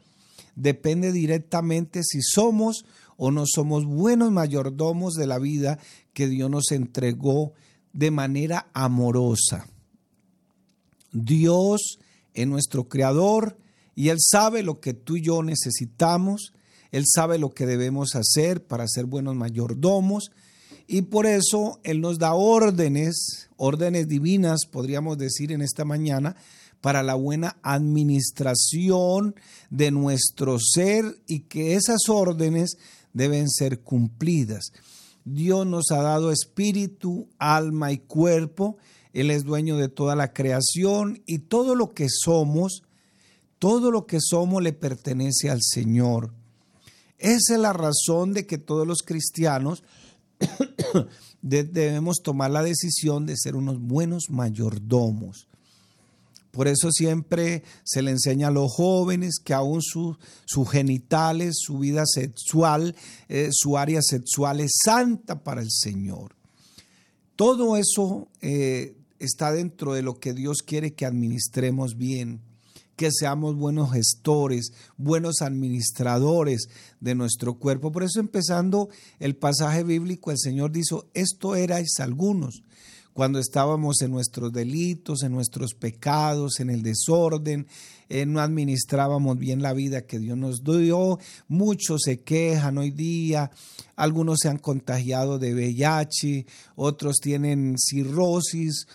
depende 0.55 1.11
directamente 1.11 2.03
si 2.03 2.21
somos 2.21 2.85
o 3.17 3.31
no 3.31 3.45
somos 3.47 3.85
buenos 3.85 4.31
mayordomos 4.31 5.15
de 5.15 5.25
la 5.25 5.39
vida 5.39 5.79
que 6.13 6.27
Dios 6.27 6.51
nos 6.51 6.71
entregó 6.71 7.53
de 7.95 8.11
manera 8.11 8.67
amorosa. 8.73 9.67
Dios 11.13 11.97
en 12.33 12.49
nuestro 12.49 12.89
Creador 12.89 13.57
y 13.95 14.09
Él 14.09 14.17
sabe 14.19 14.63
lo 14.63 14.81
que 14.81 14.93
tú 14.93 15.15
y 15.15 15.21
yo 15.21 15.41
necesitamos, 15.41 16.51
Él 16.91 17.05
sabe 17.07 17.39
lo 17.39 17.53
que 17.53 17.65
debemos 17.65 18.15
hacer 18.15 18.65
para 18.65 18.85
ser 18.87 19.05
buenos 19.05 19.35
mayordomos 19.35 20.31
y 20.87 21.03
por 21.03 21.25
eso 21.25 21.79
Él 21.83 22.01
nos 22.01 22.19
da 22.19 22.33
órdenes, 22.33 23.49
órdenes 23.55 24.09
divinas, 24.09 24.65
podríamos 24.69 25.17
decir 25.17 25.53
en 25.53 25.61
esta 25.61 25.85
mañana, 25.85 26.35
para 26.81 27.01
la 27.01 27.15
buena 27.15 27.57
administración 27.63 29.35
de 29.69 29.89
nuestro 29.89 30.57
ser 30.59 31.05
y 31.27 31.39
que 31.39 31.75
esas 31.75 32.09
órdenes 32.09 32.77
deben 33.13 33.49
ser 33.49 33.79
cumplidas. 33.79 34.71
Dios 35.25 35.65
nos 35.65 35.91
ha 35.91 36.01
dado 36.01 36.31
espíritu, 36.31 37.27
alma 37.39 37.91
y 37.91 37.97
cuerpo. 37.97 38.77
Él 39.11 39.31
es 39.31 39.43
dueño 39.43 39.77
de 39.77 39.89
toda 39.89 40.15
la 40.15 40.33
creación 40.33 41.21
y 41.25 41.39
todo 41.39 41.73
lo 41.73 41.93
que 41.93 42.07
somos, 42.09 42.83
todo 43.59 43.89
lo 43.91 44.05
que 44.05 44.19
somos 44.21 44.61
le 44.61 44.71
pertenece 44.71 45.49
al 45.49 45.61
Señor. 45.61 46.31
Esa 47.17 47.55
es 47.55 47.59
la 47.59 47.73
razón 47.73 48.33
de 48.33 48.45
que 48.45 48.57
todos 48.57 48.85
los 48.85 49.01
cristianos 49.01 49.83
debemos 51.41 52.21
tomar 52.21 52.51
la 52.51 52.61
decisión 52.61 53.25
de 53.25 53.35
ser 53.35 53.55
unos 53.55 53.79
buenos 53.79 54.29
mayordomos. 54.29 55.47
Por 56.55 56.69
eso 56.69 56.89
siempre 56.89 57.63
se 57.83 58.01
le 58.01 58.11
enseña 58.11 58.47
a 58.47 58.51
los 58.51 58.71
jóvenes 58.71 59.39
que 59.43 59.53
aún 59.53 59.81
sus 59.81 60.69
genitales, 60.71 61.57
su 61.59 61.79
vida 61.79 62.03
sexual, 62.05 62.95
eh, 63.27 63.49
su 63.51 63.77
área 63.77 63.99
sexual 64.01 64.61
es 64.61 64.71
santa 64.85 65.43
para 65.43 65.61
el 65.61 65.69
Señor. 65.69 66.33
Todo 67.35 67.75
eso 67.75 68.29
eh, 68.39 68.95
está 69.19 69.51
dentro 69.51 69.93
de 69.93 70.01
lo 70.01 70.17
que 70.17 70.33
Dios 70.33 70.59
quiere 70.65 70.93
que 70.93 71.05
administremos 71.05 71.97
bien, 71.97 72.39
que 72.95 73.09
seamos 73.11 73.57
buenos 73.57 73.91
gestores, 73.91 74.71
buenos 74.95 75.41
administradores 75.41 76.69
de 77.01 77.15
nuestro 77.15 77.55
cuerpo. 77.55 77.91
Por 77.91 78.03
eso 78.03 78.21
empezando 78.21 78.87
el 79.19 79.35
pasaje 79.35 79.83
bíblico, 79.83 80.31
el 80.31 80.39
Señor 80.39 80.71
dijo, 80.71 81.09
esto 81.13 81.57
erais 81.57 81.99
algunos 81.99 82.63
cuando 83.15 83.39
estábamos 83.39 84.01
en 84.01 84.11
nuestros 84.11 84.51
delitos, 84.51 85.23
en 85.23 85.31
nuestros 85.31 85.73
pecados, 85.73 86.59
en 86.59 86.69
el 86.69 86.83
desorden, 86.83 87.65
eh, 88.09 88.25
no 88.25 88.41
administrábamos 88.41 89.37
bien 89.37 89.61
la 89.61 89.71
vida 89.71 90.01
que 90.01 90.19
Dios 90.19 90.37
nos 90.37 90.65
dio. 90.65 91.17
Muchos 91.47 92.01
se 92.03 92.19
quejan 92.19 92.77
hoy 92.77 92.91
día, 92.91 93.51
algunos 93.95 94.39
se 94.41 94.49
han 94.49 94.57
contagiado 94.57 95.39
de 95.39 95.53
VIH, 95.53 96.45
otros 96.75 97.15
tienen 97.21 97.77
cirrosis, 97.77 98.85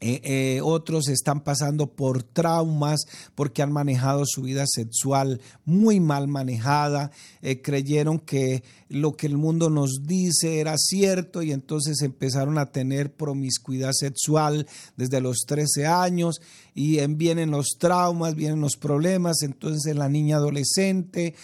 eh, 0.00 0.20
eh, 0.22 0.60
otros 0.62 1.08
están 1.08 1.40
pasando 1.40 1.88
por 1.88 2.22
traumas 2.22 3.00
porque 3.34 3.62
han 3.62 3.72
manejado 3.72 4.24
su 4.26 4.42
vida 4.42 4.64
sexual 4.66 5.40
muy 5.64 5.98
mal 5.98 6.28
manejada, 6.28 7.10
eh, 7.42 7.60
creyeron 7.60 8.18
que 8.18 8.62
lo 8.88 9.16
que 9.16 9.26
el 9.26 9.36
mundo 9.36 9.70
nos 9.70 10.02
dice 10.04 10.60
era 10.60 10.76
cierto 10.78 11.42
y 11.42 11.52
entonces 11.52 12.00
empezaron 12.02 12.58
a 12.58 12.70
tener 12.70 13.12
promiscuidad 13.12 13.92
sexual 13.92 14.66
desde 14.96 15.20
los 15.20 15.38
13 15.46 15.86
años 15.86 16.40
y 16.78 17.04
vienen 17.08 17.50
los 17.50 17.76
traumas, 17.78 18.36
vienen 18.36 18.60
los 18.60 18.76
problemas, 18.76 19.42
entonces 19.42 19.96
la 19.96 20.08
niña 20.08 20.36
adolescente 20.36 21.34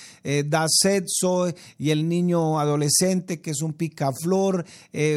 da 0.46 0.66
sexo 0.68 1.52
y 1.78 1.90
el 1.90 2.08
niño 2.08 2.60
adolescente 2.60 3.40
que 3.40 3.50
es 3.50 3.62
un 3.62 3.72
picaflor 3.72 4.64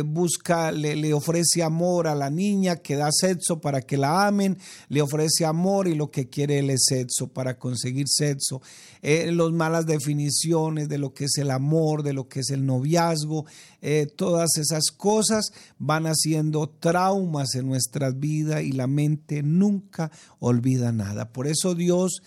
busca, 0.06 0.72
le, 0.72 1.14
ofrece 1.14 1.62
amor 1.62 2.08
a 2.08 2.16
la 2.16 2.30
niña 2.30 2.78
que 2.78 2.96
da 2.96 3.10
sexo 3.12 3.28
sexo 3.28 3.60
para 3.60 3.82
que 3.82 3.98
la 3.98 4.28
amen, 4.28 4.58
le 4.90 5.02
ofrece 5.02 5.46
amor 5.46 5.88
y 5.88 5.96
lo 5.96 6.10
que 6.10 6.30
quiere 6.30 6.60
él 6.60 6.70
es 6.70 6.86
sexo 6.88 7.28
para 7.28 7.58
conseguir 7.58 8.06
sexo. 8.08 8.62
Eh, 9.02 9.32
las 9.32 9.52
malas 9.52 9.86
definiciones 9.86 10.90
de 10.90 10.98
lo 10.98 11.14
que 11.14 11.26
es 11.26 11.38
el 11.38 11.52
amor, 11.52 12.04
de 12.04 12.14
lo 12.14 12.28
que 12.28 12.40
es 12.40 12.50
el 12.50 12.66
noviazgo, 12.66 13.46
eh, 13.82 14.08
todas 14.16 14.58
esas 14.58 14.92
cosas 14.92 15.52
van 15.78 16.06
haciendo 16.06 16.68
traumas 16.68 17.56
en 17.56 17.68
nuestras 17.68 18.20
vidas 18.20 18.64
y 18.64 18.72
la 18.72 18.88
mente 18.88 19.44
nunca 19.44 20.12
olvida 20.40 20.92
nada. 20.92 21.32
Por 21.32 21.48
eso 21.48 21.76
Dios... 21.76 22.22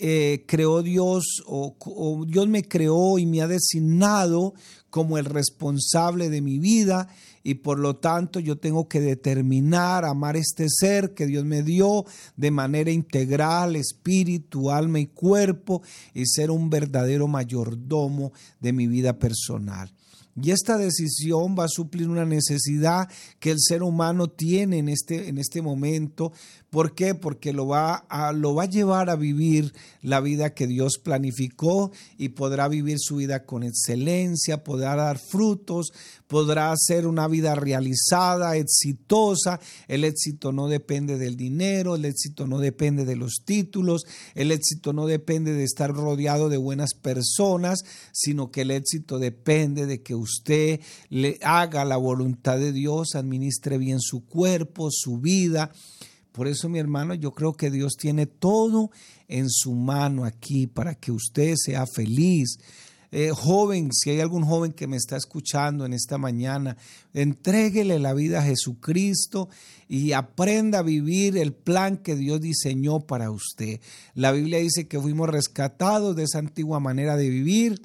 Eh, 0.00 0.44
creó 0.48 0.82
Dios 0.82 1.44
o, 1.46 2.24
Dios 2.26 2.48
me 2.48 2.66
creó 2.66 3.16
y 3.20 3.26
me 3.26 3.42
ha 3.42 3.46
designado 3.46 4.54
como 4.90 5.18
el 5.18 5.24
responsable 5.24 6.30
de 6.30 6.40
mi 6.40 6.58
vida 6.58 7.06
y 7.44 7.54
por 7.56 7.78
lo 7.78 7.96
tanto 7.96 8.40
yo 8.40 8.58
tengo 8.58 8.88
que 8.88 9.00
determinar 9.00 10.04
amar 10.04 10.36
este 10.36 10.66
ser 10.68 11.14
que 11.14 11.26
Dios 11.26 11.44
me 11.44 11.62
dio 11.62 12.06
de 12.36 12.50
manera 12.50 12.90
integral, 12.90 13.76
espíritu, 13.76 14.70
alma 14.70 14.98
y 14.98 15.06
cuerpo 15.06 15.82
y 16.14 16.26
ser 16.26 16.50
un 16.50 16.70
verdadero 16.70 17.28
mayordomo 17.28 18.32
de 18.60 18.72
mi 18.72 18.88
vida 18.88 19.18
personal. 19.18 19.92
Y 20.40 20.50
esta 20.50 20.76
decisión 20.76 21.54
va 21.58 21.64
a 21.64 21.68
suplir 21.68 22.08
una 22.08 22.24
necesidad 22.24 23.08
que 23.38 23.52
el 23.52 23.58
ser 23.60 23.82
humano 23.82 24.28
tiene 24.28 24.78
en 24.78 24.88
este, 24.88 25.28
en 25.28 25.38
este 25.38 25.62
momento. 25.62 26.32
¿Por 26.74 26.96
qué? 26.96 27.14
Porque 27.14 27.52
lo 27.52 27.68
va, 27.68 27.94
a, 28.08 28.32
lo 28.32 28.56
va 28.56 28.64
a 28.64 28.68
llevar 28.68 29.08
a 29.08 29.14
vivir 29.14 29.72
la 30.02 30.18
vida 30.18 30.54
que 30.54 30.66
Dios 30.66 30.98
planificó 31.00 31.92
y 32.18 32.30
podrá 32.30 32.66
vivir 32.66 32.96
su 32.98 33.14
vida 33.14 33.44
con 33.44 33.62
excelencia, 33.62 34.64
podrá 34.64 34.96
dar 34.96 35.20
frutos, 35.20 35.92
podrá 36.26 36.74
ser 36.76 37.06
una 37.06 37.28
vida 37.28 37.54
realizada, 37.54 38.56
exitosa. 38.56 39.60
El 39.86 40.02
éxito 40.02 40.50
no 40.50 40.66
depende 40.66 41.16
del 41.16 41.36
dinero, 41.36 41.94
el 41.94 42.06
éxito 42.06 42.48
no 42.48 42.58
depende 42.58 43.04
de 43.04 43.14
los 43.14 43.44
títulos, 43.44 44.02
el 44.34 44.50
éxito 44.50 44.92
no 44.92 45.06
depende 45.06 45.52
de 45.52 45.62
estar 45.62 45.92
rodeado 45.92 46.48
de 46.48 46.56
buenas 46.56 46.94
personas, 46.94 47.84
sino 48.10 48.50
que 48.50 48.62
el 48.62 48.72
éxito 48.72 49.20
depende 49.20 49.86
de 49.86 50.02
que 50.02 50.16
usted 50.16 50.80
le 51.08 51.38
haga 51.44 51.84
la 51.84 51.98
voluntad 51.98 52.58
de 52.58 52.72
Dios, 52.72 53.14
administre 53.14 53.78
bien 53.78 54.00
su 54.00 54.26
cuerpo, 54.26 54.88
su 54.90 55.18
vida. 55.18 55.70
Por 56.34 56.48
eso, 56.48 56.68
mi 56.68 56.80
hermano, 56.80 57.14
yo 57.14 57.30
creo 57.30 57.52
que 57.52 57.70
Dios 57.70 57.96
tiene 57.96 58.26
todo 58.26 58.90
en 59.28 59.48
su 59.48 59.72
mano 59.72 60.24
aquí 60.24 60.66
para 60.66 60.96
que 60.96 61.12
usted 61.12 61.54
sea 61.56 61.86
feliz. 61.86 62.58
Eh, 63.12 63.30
joven, 63.30 63.90
si 63.92 64.10
hay 64.10 64.18
algún 64.18 64.44
joven 64.44 64.72
que 64.72 64.88
me 64.88 64.96
está 64.96 65.16
escuchando 65.16 65.86
en 65.86 65.92
esta 65.92 66.18
mañana, 66.18 66.76
entréguele 67.12 68.00
la 68.00 68.14
vida 68.14 68.40
a 68.40 68.42
Jesucristo 68.42 69.48
y 69.88 70.10
aprenda 70.10 70.80
a 70.80 70.82
vivir 70.82 71.38
el 71.38 71.52
plan 71.52 71.98
que 71.98 72.16
Dios 72.16 72.40
diseñó 72.40 72.98
para 72.98 73.30
usted. 73.30 73.78
La 74.14 74.32
Biblia 74.32 74.58
dice 74.58 74.88
que 74.88 74.98
fuimos 74.98 75.28
rescatados 75.28 76.16
de 76.16 76.24
esa 76.24 76.40
antigua 76.40 76.80
manera 76.80 77.16
de 77.16 77.28
vivir 77.28 77.80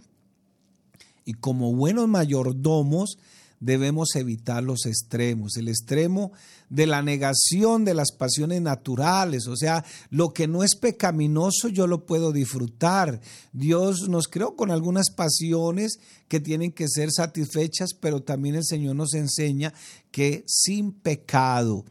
y 1.23 1.33
como 1.33 1.75
buenos 1.75 2.07
mayordomos 2.07 3.19
debemos 3.60 4.15
evitar 4.15 4.63
los 4.63 4.86
extremos, 4.86 5.58
el 5.58 5.67
extremo 5.67 6.32
de 6.69 6.88
la 6.88 7.02
negación 7.02 7.84
de 7.84 7.93
las 7.93 8.12
pasiones 8.12 8.62
naturales, 8.62 9.48
o 9.48 9.56
sea, 9.56 9.84
lo 10.10 10.34
que 10.34 10.48
no 10.48 10.63
es 10.63 10.76
pecaminoso 10.76 11.67
yo 11.67 11.88
lo 11.88 12.06
puedo 12.06 12.32
disfrutar. 12.32 13.22
Dios 13.54 14.08
nos 14.08 14.28
creó 14.28 14.56
con 14.56 14.72
algunas 14.72 15.10
pasiones 15.12 16.00
que 16.28 16.39
tienen 16.39 16.72
que 16.72 16.88
ser 16.88 17.12
satisfechas, 17.12 17.89
pero 18.00 18.22
también 18.22 18.56
el 18.56 18.65
Señor 18.65 18.95
nos 18.95 19.13
enseña 19.13 19.74
que 20.12 20.43
sin 20.48 20.91
pecado 20.91 21.86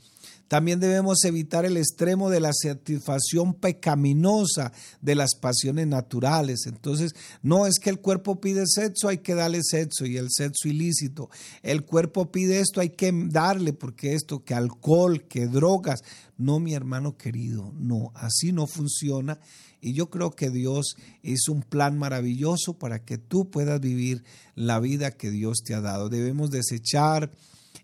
también 0.49 0.81
debemos 0.81 1.23
evitar 1.25 1.67
el 1.67 1.77
extremo 1.77 2.31
de 2.31 2.41
la 2.41 2.53
satisfacción 2.55 3.53
pecaminosa 3.53 4.73
de 5.03 5.15
las 5.15 5.35
pasiones 5.35 5.87
naturales. 5.87 6.67
Entonces, 6.67 7.15
no 7.43 7.67
es 7.67 7.79
que 7.79 7.91
el 7.91 8.01
cuerpo 8.01 8.41
pide 8.41 8.65
sexo, 8.67 9.09
hay 9.09 9.19
que 9.19 9.35
darle 9.35 9.61
sexo 9.63 10.07
y 10.07 10.17
el 10.17 10.29
sexo 10.31 10.69
ilícito. 10.69 11.29
El 11.63 11.85
cuerpo 11.85 12.33
pide 12.33 12.61
esto, 12.61 12.81
hay 12.81 12.91
que 12.91 13.13
darle 13.13 13.75
porque 13.75 14.15
esto, 14.15 14.43
que 14.43 14.55
alcohol, 14.55 15.25
que 15.29 15.47
drogas. 15.47 16.01
No, 16.39 16.61
mi 16.61 16.73
hermano 16.73 17.19
querido, 17.19 17.75
no, 17.77 18.11
así 18.15 18.53
no 18.53 18.67
funciona. 18.67 19.39
Y 19.83 19.93
yo 19.93 20.09
creo 20.09 20.31
que 20.31 20.49
Dios 20.49 20.97
hizo 21.23 21.53
un 21.53 21.63
plan 21.63 21.99
maravilloso 21.99 22.79
para 22.79 23.05
que 23.05 23.19
tú 23.19 23.51
puedas 23.51 23.81
vivir 23.81 24.25
la 24.55 24.81
vida 24.81 25.11
que 25.11 25.31
Dios 25.31 25.59
te 25.63 25.75
ha 25.75 25.83
dado. 25.83 26.09
Debemos 26.09 26.51
desechar 26.51 27.31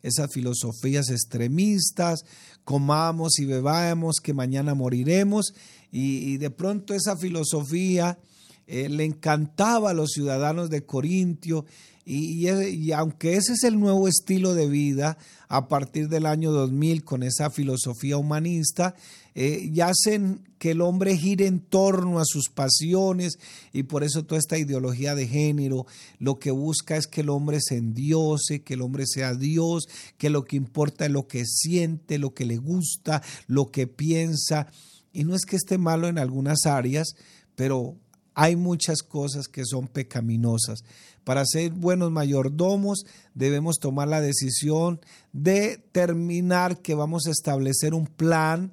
esas 0.05 0.31
filosofías 0.31 1.09
extremistas, 1.09 2.25
comamos 2.63 3.39
y 3.39 3.47
bebamos, 3.47 4.17
que 4.23 4.35
mañana 4.35 4.75
moriremos, 4.75 5.55
y, 5.91 6.37
de 6.37 6.51
pronto 6.51 6.93
esa 6.93 7.17
filosofía 7.17 8.19
eh, 8.67 8.89
le 8.89 9.05
encantaba 9.05 9.91
a 9.91 9.95
los 9.95 10.11
ciudadanos 10.11 10.69
de 10.69 10.85
Corintio, 10.85 11.65
y, 12.05 12.47
y, 12.47 12.93
aunque 12.93 13.37
ese 13.37 13.55
es 13.55 13.65
el 13.65 13.81
nuevo 13.81 14.07
estilo 14.07 14.55
de 14.55 14.69
vida 14.69 15.17
a 15.49 15.69
partir 15.69 16.09
del 16.09 16.27
año 16.27 16.53
2000 16.53 17.03
con 17.03 17.23
esa 17.23 17.49
filosofía 17.49 18.19
humanista, 18.19 18.95
eh, 19.35 19.69
y 19.73 19.81
hacen 19.81 20.43
que 20.59 20.71
el 20.71 20.81
hombre 20.81 21.17
gire 21.17 21.47
en 21.47 21.59
torno 21.59 22.21
a 22.21 22.25
sus 22.25 22.49
pasiones 22.49 23.39
y 23.73 23.83
por 23.83 24.05
eso 24.05 24.25
toda 24.25 24.39
esta 24.39 24.59
ideología 24.59 25.17
de 25.17 25.27
género 25.27 25.87
lo 26.19 26.39
que 26.39 26.53
busca 26.53 26.97
es 26.97 27.09
que 27.09 27.23
el 27.23 27.31
hombre 27.31 27.59
se 27.61 27.77
endiose, 27.77 28.63
que 28.63 28.75
el 28.75 28.83
hombre 28.83 29.07
sea 29.07 29.35
Dios, 29.35 29.89
que 30.19 30.31
lo 30.31 30.45
que 30.45 30.57
importa 30.57 31.07
es 31.07 31.11
lo 31.11 31.27
que 31.27 31.45
siente, 31.47 32.19
lo 32.19 32.33
que 32.33 32.45
le 32.45 32.59
gusta, 32.59 33.23
lo 33.49 33.73
que 33.73 33.89
piensa 33.89 34.69
Y 35.13 35.25
no 35.25 35.35
es 35.35 35.45
que 35.45 35.57
esté 35.57 35.79
malo 35.79 36.07
en 36.09 36.19
algunas 36.19 36.65
áreas, 36.67 37.17
pero 37.57 37.97
hay 38.35 38.57
muchas 38.57 39.03
cosas 39.03 39.49
que 39.49 39.65
son 39.65 39.89
pecaminosas. 39.89 40.85
Para 41.25 41.45
ser 41.45 41.73
buenos 41.73 42.11
mayordomos 42.11 43.05
debemos 43.35 43.79
tomar 43.79 44.09
la 44.09 44.21
decisión 44.21 45.01
de 45.33 45.79
terminar 45.93 46.83
que 46.83 46.95
vamos 46.95 47.27
a 47.27 47.31
establecer 47.31 47.95
un 47.95 48.07
plan 48.07 48.73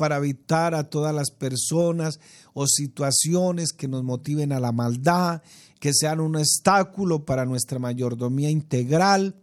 para 0.00 0.16
evitar 0.16 0.74
a 0.74 0.84
todas 0.88 1.14
las 1.14 1.30
personas 1.30 2.20
o 2.54 2.66
situaciones 2.66 3.72
que 3.72 3.86
nos 3.86 4.02
motiven 4.02 4.50
a 4.50 4.58
la 4.58 4.72
maldad, 4.72 5.42
que 5.78 5.92
sean 5.92 6.20
un 6.20 6.36
obstáculo 6.36 7.26
para 7.26 7.44
nuestra 7.44 7.78
mayordomía 7.78 8.48
integral 8.48 9.36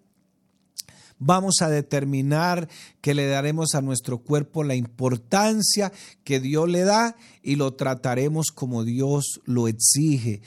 vamos 1.20 1.62
a 1.62 1.70
determinar 1.70 2.68
que 3.02 3.14
le 3.14 3.28
daremos 3.28 3.76
a 3.76 3.82
nuestro 3.82 4.20
cuerpo 4.20 4.64
la 4.64 4.76
importancia 4.76 5.92
que 6.24 6.40
Dios 6.40 6.68
le 6.70 6.82
da 6.82 7.16
y 7.44 7.56
lo 7.56 7.76
trataremos 7.76 8.48
como 8.48 8.84
Dios 8.84 9.42
lo 9.46 9.68
exige. 9.68 10.42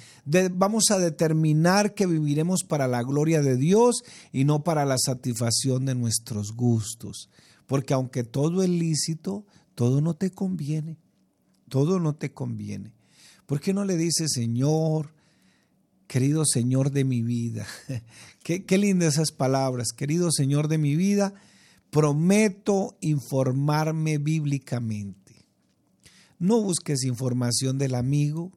vamos 0.52 0.90
a 0.90 0.98
determinar 0.98 1.94
que 1.94 2.06
viviremos 2.06 2.64
para 2.66 2.88
la 2.88 3.02
gloria 3.04 3.42
de 3.42 3.56
Dios 3.56 4.02
y 4.32 4.44
no 4.44 4.64
para 4.64 4.84
la 4.84 4.98
satisfacción 4.98 5.86
de 5.86 5.94
nuestros 5.94 6.52
gustos. 6.52 7.30
Porque 7.66 7.94
aunque 7.94 8.24
todo 8.24 8.64
es 8.64 8.68
lícito, 8.68 9.44
todo 9.80 10.02
no 10.02 10.12
te 10.12 10.30
conviene. 10.30 10.98
Todo 11.70 12.00
no 12.00 12.14
te 12.14 12.34
conviene. 12.34 12.92
¿Por 13.46 13.62
qué 13.62 13.72
no 13.72 13.86
le 13.86 13.96
dices, 13.96 14.30
Señor, 14.30 15.14
querido 16.06 16.44
Señor 16.44 16.90
de 16.90 17.04
mi 17.04 17.22
vida. 17.22 17.66
Qué, 18.44 18.76
lindas 18.76 19.14
esas 19.14 19.32
palabras, 19.32 19.92
querido 19.96 20.30
Señor 20.32 20.68
de 20.68 20.76
mi 20.76 20.96
vida, 20.96 21.32
prometo 21.88 22.98
informarme 23.00 24.18
bíblicamente. 24.18 25.46
No 26.38 26.60
busques 26.60 27.02
información 27.04 27.78
del 27.78 27.94
amigo 27.94 28.52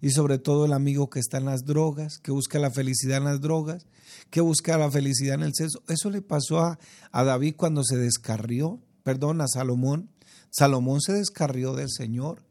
y 0.00 0.08
sobre 0.08 0.38
todo 0.38 0.64
el 0.64 0.72
amigo 0.72 1.10
que 1.10 1.20
está 1.20 1.36
en 1.36 1.44
las 1.44 1.66
drogas, 1.66 2.18
que 2.20 2.30
busca 2.32 2.58
la 2.58 2.70
felicidad 2.70 3.18
en 3.18 3.24
las 3.24 3.42
drogas, 3.42 3.84
que 4.30 4.40
busca 4.40 4.78
la 4.78 4.90
felicidad 4.90 5.34
en 5.34 5.42
el 5.42 5.54
sexo. 5.54 5.82
Eso 5.86 6.08
le 6.08 6.22
pasó 6.22 6.60
a, 6.60 6.78
a 7.12 7.24
David 7.24 7.56
cuando 7.58 7.84
se 7.84 7.98
descarrió, 7.98 8.80
perdón, 9.02 9.42
a 9.42 9.48
Salomón. 9.48 10.15
Salomón 10.50 11.00
se 11.00 11.12
descarrió 11.12 11.74
del 11.74 11.90
Señor 11.90 12.46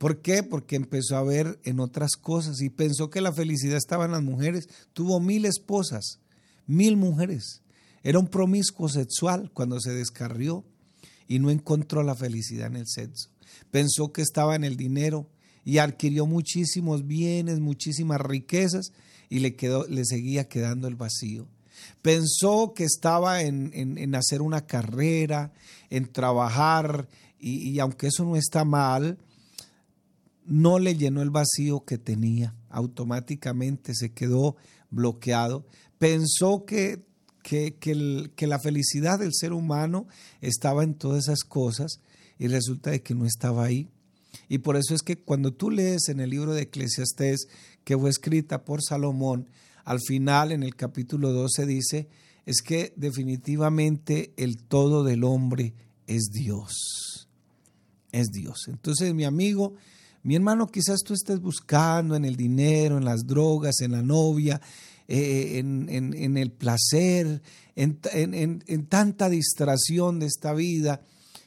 ¿Por 0.00 0.22
qué? 0.22 0.42
Porque 0.42 0.76
empezó 0.76 1.18
a 1.18 1.22
ver 1.22 1.60
en 1.62 1.78
otras 1.78 2.12
cosas 2.12 2.62
y 2.62 2.70
pensó 2.70 3.10
que 3.10 3.20
la 3.20 3.34
felicidad 3.34 3.76
estaba 3.76 4.06
en 4.06 4.12
las 4.12 4.22
mujeres. 4.22 4.66
Tuvo 4.94 5.20
mil 5.20 5.44
esposas, 5.44 6.20
mil 6.66 6.96
mujeres. 6.96 7.60
Era 8.02 8.18
un 8.18 8.28
promiscuo 8.28 8.88
sexual 8.88 9.50
cuando 9.52 9.78
se 9.78 9.92
descarrió 9.92 10.64
y 11.28 11.38
no 11.38 11.50
encontró 11.50 12.02
la 12.02 12.14
felicidad 12.14 12.68
en 12.68 12.76
el 12.76 12.86
sexo. 12.86 13.28
Pensó 13.70 14.10
que 14.10 14.22
estaba 14.22 14.56
en 14.56 14.64
el 14.64 14.78
dinero 14.78 15.28
y 15.66 15.76
adquirió 15.76 16.24
muchísimos 16.24 17.06
bienes, 17.06 17.60
muchísimas 17.60 18.22
riquezas 18.22 18.94
y 19.28 19.40
le, 19.40 19.54
quedó, 19.54 19.86
le 19.86 20.06
seguía 20.06 20.48
quedando 20.48 20.88
el 20.88 20.96
vacío. 20.96 21.46
Pensó 22.02 22.72
que 22.74 22.84
estaba 22.84 23.42
en, 23.42 23.72
en, 23.74 24.14
hacer 24.14 24.42
una 24.42 24.66
carrera, 24.66 25.52
en 25.90 26.10
trabajar 26.10 27.08
y, 27.38 27.78
aunque 27.78 28.08
eso 28.08 28.24
no 28.24 28.36
está 28.36 28.64
mal, 28.64 29.18
no 30.44 30.78
le 30.78 30.96
llenó 30.96 31.22
el 31.22 31.30
vacío 31.30 31.84
que 31.84 31.98
tenía, 31.98 32.54
automáticamente 32.68 33.94
se 33.94 34.12
quedó 34.12 34.56
bloqueado, 34.90 35.66
pensó 35.98 36.64
que, 36.64 37.04
que, 37.42 37.76
que, 37.76 38.46
la 38.46 38.58
felicidad 38.58 39.18
del 39.18 39.32
ser 39.32 39.52
humano 39.52 40.06
estaba 40.40 40.82
en 40.82 40.94
todas 40.94 41.24
esas 41.24 41.44
cosas 41.44 42.00
y 42.38 42.48
resulta 42.48 42.90
de 42.90 43.02
que 43.02 43.14
no 43.14 43.26
estaba 43.26 43.64
ahí. 43.64 43.88
Y 44.48 44.58
por 44.58 44.76
eso 44.76 44.94
es 44.94 45.02
que 45.02 45.16
cuando 45.16 45.52
tú 45.52 45.70
lees 45.70 46.08
en 46.08 46.20
el 46.20 46.30
libro 46.30 46.52
de 46.52 46.62
Eclesiastés, 46.62 47.48
que 47.84 47.96
fue 47.96 48.10
escrita 48.10 48.64
por 48.64 48.82
Salomón, 48.82 49.48
al 49.84 50.00
final 50.00 50.52
en 50.52 50.62
el 50.62 50.74
capítulo 50.76 51.32
12 51.32 51.66
dice, 51.66 52.08
es 52.46 52.62
que 52.62 52.92
definitivamente 52.96 54.32
el 54.36 54.58
todo 54.58 55.04
del 55.04 55.24
hombre 55.24 55.74
es 56.06 56.30
Dios. 56.32 57.28
Es 58.12 58.28
Dios. 58.28 58.66
Entonces, 58.68 59.14
mi 59.14 59.24
amigo, 59.24 59.74
mi 60.22 60.34
hermano, 60.34 60.66
quizás 60.66 61.00
tú 61.04 61.14
estés 61.14 61.40
buscando 61.40 62.16
en 62.16 62.24
el 62.24 62.36
dinero, 62.36 62.98
en 62.98 63.04
las 63.04 63.26
drogas, 63.26 63.80
en 63.80 63.92
la 63.92 64.02
novia, 64.02 64.60
eh, 65.06 65.58
en, 65.58 66.36
el 66.36 66.50
placer, 66.50 67.42
en, 67.74 68.86
tanta 68.88 69.28
distracción 69.28 70.18
de 70.18 70.26
esta 70.26 70.52
vida, 70.52 71.00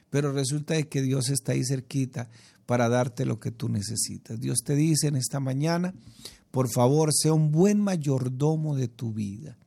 pero 0.09 0.31
resulta 0.31 0.73
de 0.73 0.87
que 0.87 1.01
Dios 1.01 1.29
está 1.29 1.53
ahí 1.53 1.63
cerquita 1.63 2.29
para 2.65 2.89
darte 2.89 3.25
lo 3.25 3.39
que 3.39 3.51
tú 3.51 3.69
necesitas. 3.69 4.39
Dios 4.39 4.59
te 4.63 4.75
dice 4.75 5.07
en 5.07 5.15
esta 5.15 5.39
mañana, 5.39 5.93
por 6.51 6.69
favor, 6.69 7.11
sea 7.13 7.33
un 7.33 7.51
buen 7.51 7.81
mayordomo 7.81 8.75
de 8.75 8.87
tu 8.87 9.13
vida. 9.13 9.57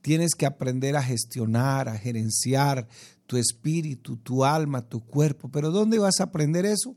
Tienes 0.00 0.34
que 0.34 0.46
aprender 0.46 0.96
a 0.96 1.02
gestionar, 1.02 1.88
a 1.88 1.98
gerenciar 1.98 2.88
tu 3.26 3.36
espíritu, 3.36 4.16
tu 4.16 4.44
alma, 4.44 4.82
tu 4.82 5.04
cuerpo. 5.04 5.50
Pero 5.50 5.70
¿dónde 5.70 5.98
vas 5.98 6.20
a 6.20 6.24
aprender 6.24 6.64
eso? 6.64 6.96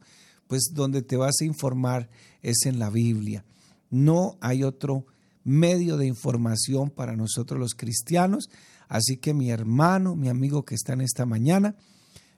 pues 0.51 0.71
donde 0.73 1.01
te 1.01 1.15
vas 1.15 1.35
a 1.39 1.45
informar 1.45 2.09
es 2.41 2.65
en 2.65 2.77
la 2.77 2.89
Biblia. 2.89 3.45
No 3.89 4.37
hay 4.41 4.65
otro 4.65 5.05
medio 5.45 5.95
de 5.95 6.05
información 6.07 6.89
para 6.89 7.15
nosotros 7.15 7.57
los 7.57 7.73
cristianos. 7.73 8.49
Así 8.89 9.15
que 9.15 9.33
mi 9.33 9.49
hermano, 9.49 10.17
mi 10.17 10.27
amigo 10.27 10.65
que 10.65 10.75
está 10.75 10.91
en 10.91 10.99
esta 10.99 11.25
mañana, 11.25 11.77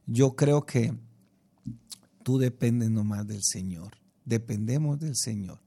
yo 0.05 0.35
creo 0.35 0.63
que 0.63 0.93
tú 2.23 2.37
dependes 2.37 2.89
nomás 2.89 3.27
del 3.27 3.43
Señor. 3.43 3.97
Dependemos 4.25 4.99
del 4.99 5.15
Señor. 5.15 5.61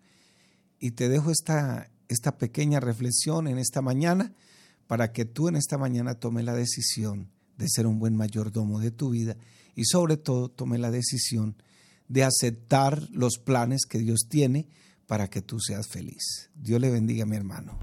Y 0.79 0.92
te 0.92 1.09
dejo 1.09 1.31
esta, 1.31 1.90
esta 2.09 2.38
pequeña 2.38 2.81
reflexión 2.81 3.47
en 3.47 3.59
esta 3.59 3.83
mañana 3.83 4.33
para 4.87 5.12
que 5.12 5.25
tú 5.25 5.49
en 5.49 5.57
esta 5.57 5.79
mañana 5.79 6.14
tome 6.14 6.42
la 6.42 6.55
decisión 6.55 7.31
de 7.57 7.66
ser 7.69 7.87
un 7.87 7.99
buen 7.99 8.16
mayordomo 8.16 8.81
de 8.81 8.90
tu 8.90 9.11
vida 9.11 9.37
y 9.75 9.85
sobre 9.85 10.16
todo 10.16 10.51
tome 10.51 10.79
la 10.79 10.90
decisión 10.90 11.57
de 12.09 12.25
aceptar 12.25 13.09
los 13.11 13.38
planes 13.38 13.85
que 13.87 13.99
Dios 13.99 14.27
tiene 14.29 14.69
para 15.07 15.29
que 15.29 15.42
tú 15.42 15.61
seas 15.61 15.88
feliz. 15.88 16.51
Dios 16.55 16.81
le 16.81 16.90
bendiga, 16.90 17.27
mi 17.27 17.37
hermano. 17.37 17.79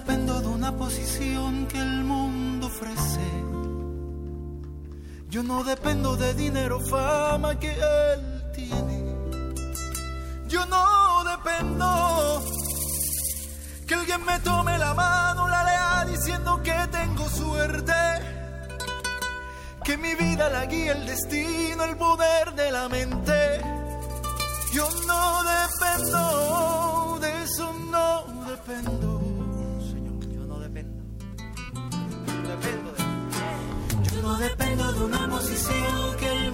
Dependo 0.00 0.40
de 0.40 0.46
una 0.46 0.72
posición 0.72 1.66
que 1.66 1.78
el 1.78 2.04
mundo 2.04 2.68
ofrece. 2.68 3.28
Yo 5.28 5.42
no 5.42 5.62
dependo 5.62 6.16
de 6.16 6.32
dinero, 6.34 6.80
fama 6.80 7.58
que 7.58 7.70
él 7.70 8.50
tiene. 8.54 8.96
Yo 10.48 10.64
no 10.66 11.24
dependo 11.24 12.42
que 13.86 13.94
alguien 13.94 14.24
me 14.24 14.38
tome 14.40 14.78
la 14.78 14.94
mano, 14.94 15.48
la 15.48 15.64
lea 15.64 16.06
diciendo 16.10 16.60
que 16.62 16.78
tengo 16.90 17.28
suerte. 17.28 17.92
Que 19.84 19.98
mi 19.98 20.14
vida 20.14 20.48
la 20.48 20.64
guía 20.64 20.92
el 20.92 21.04
destino, 21.06 21.84
el 21.84 21.96
poder 21.96 22.54
de 22.54 22.72
la 22.72 22.88
mente. 22.88 23.60
Yo 24.72 24.88
no 25.06 25.42
dependo, 25.52 27.18
de 27.20 27.42
eso 27.42 27.72
no 27.90 28.24
dependo. 28.48 29.09
Dependo 34.70 34.92
de 34.92 35.04
una 35.04 35.28
posición 35.28 36.16
que 36.16 36.49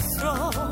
strong. 0.00 0.69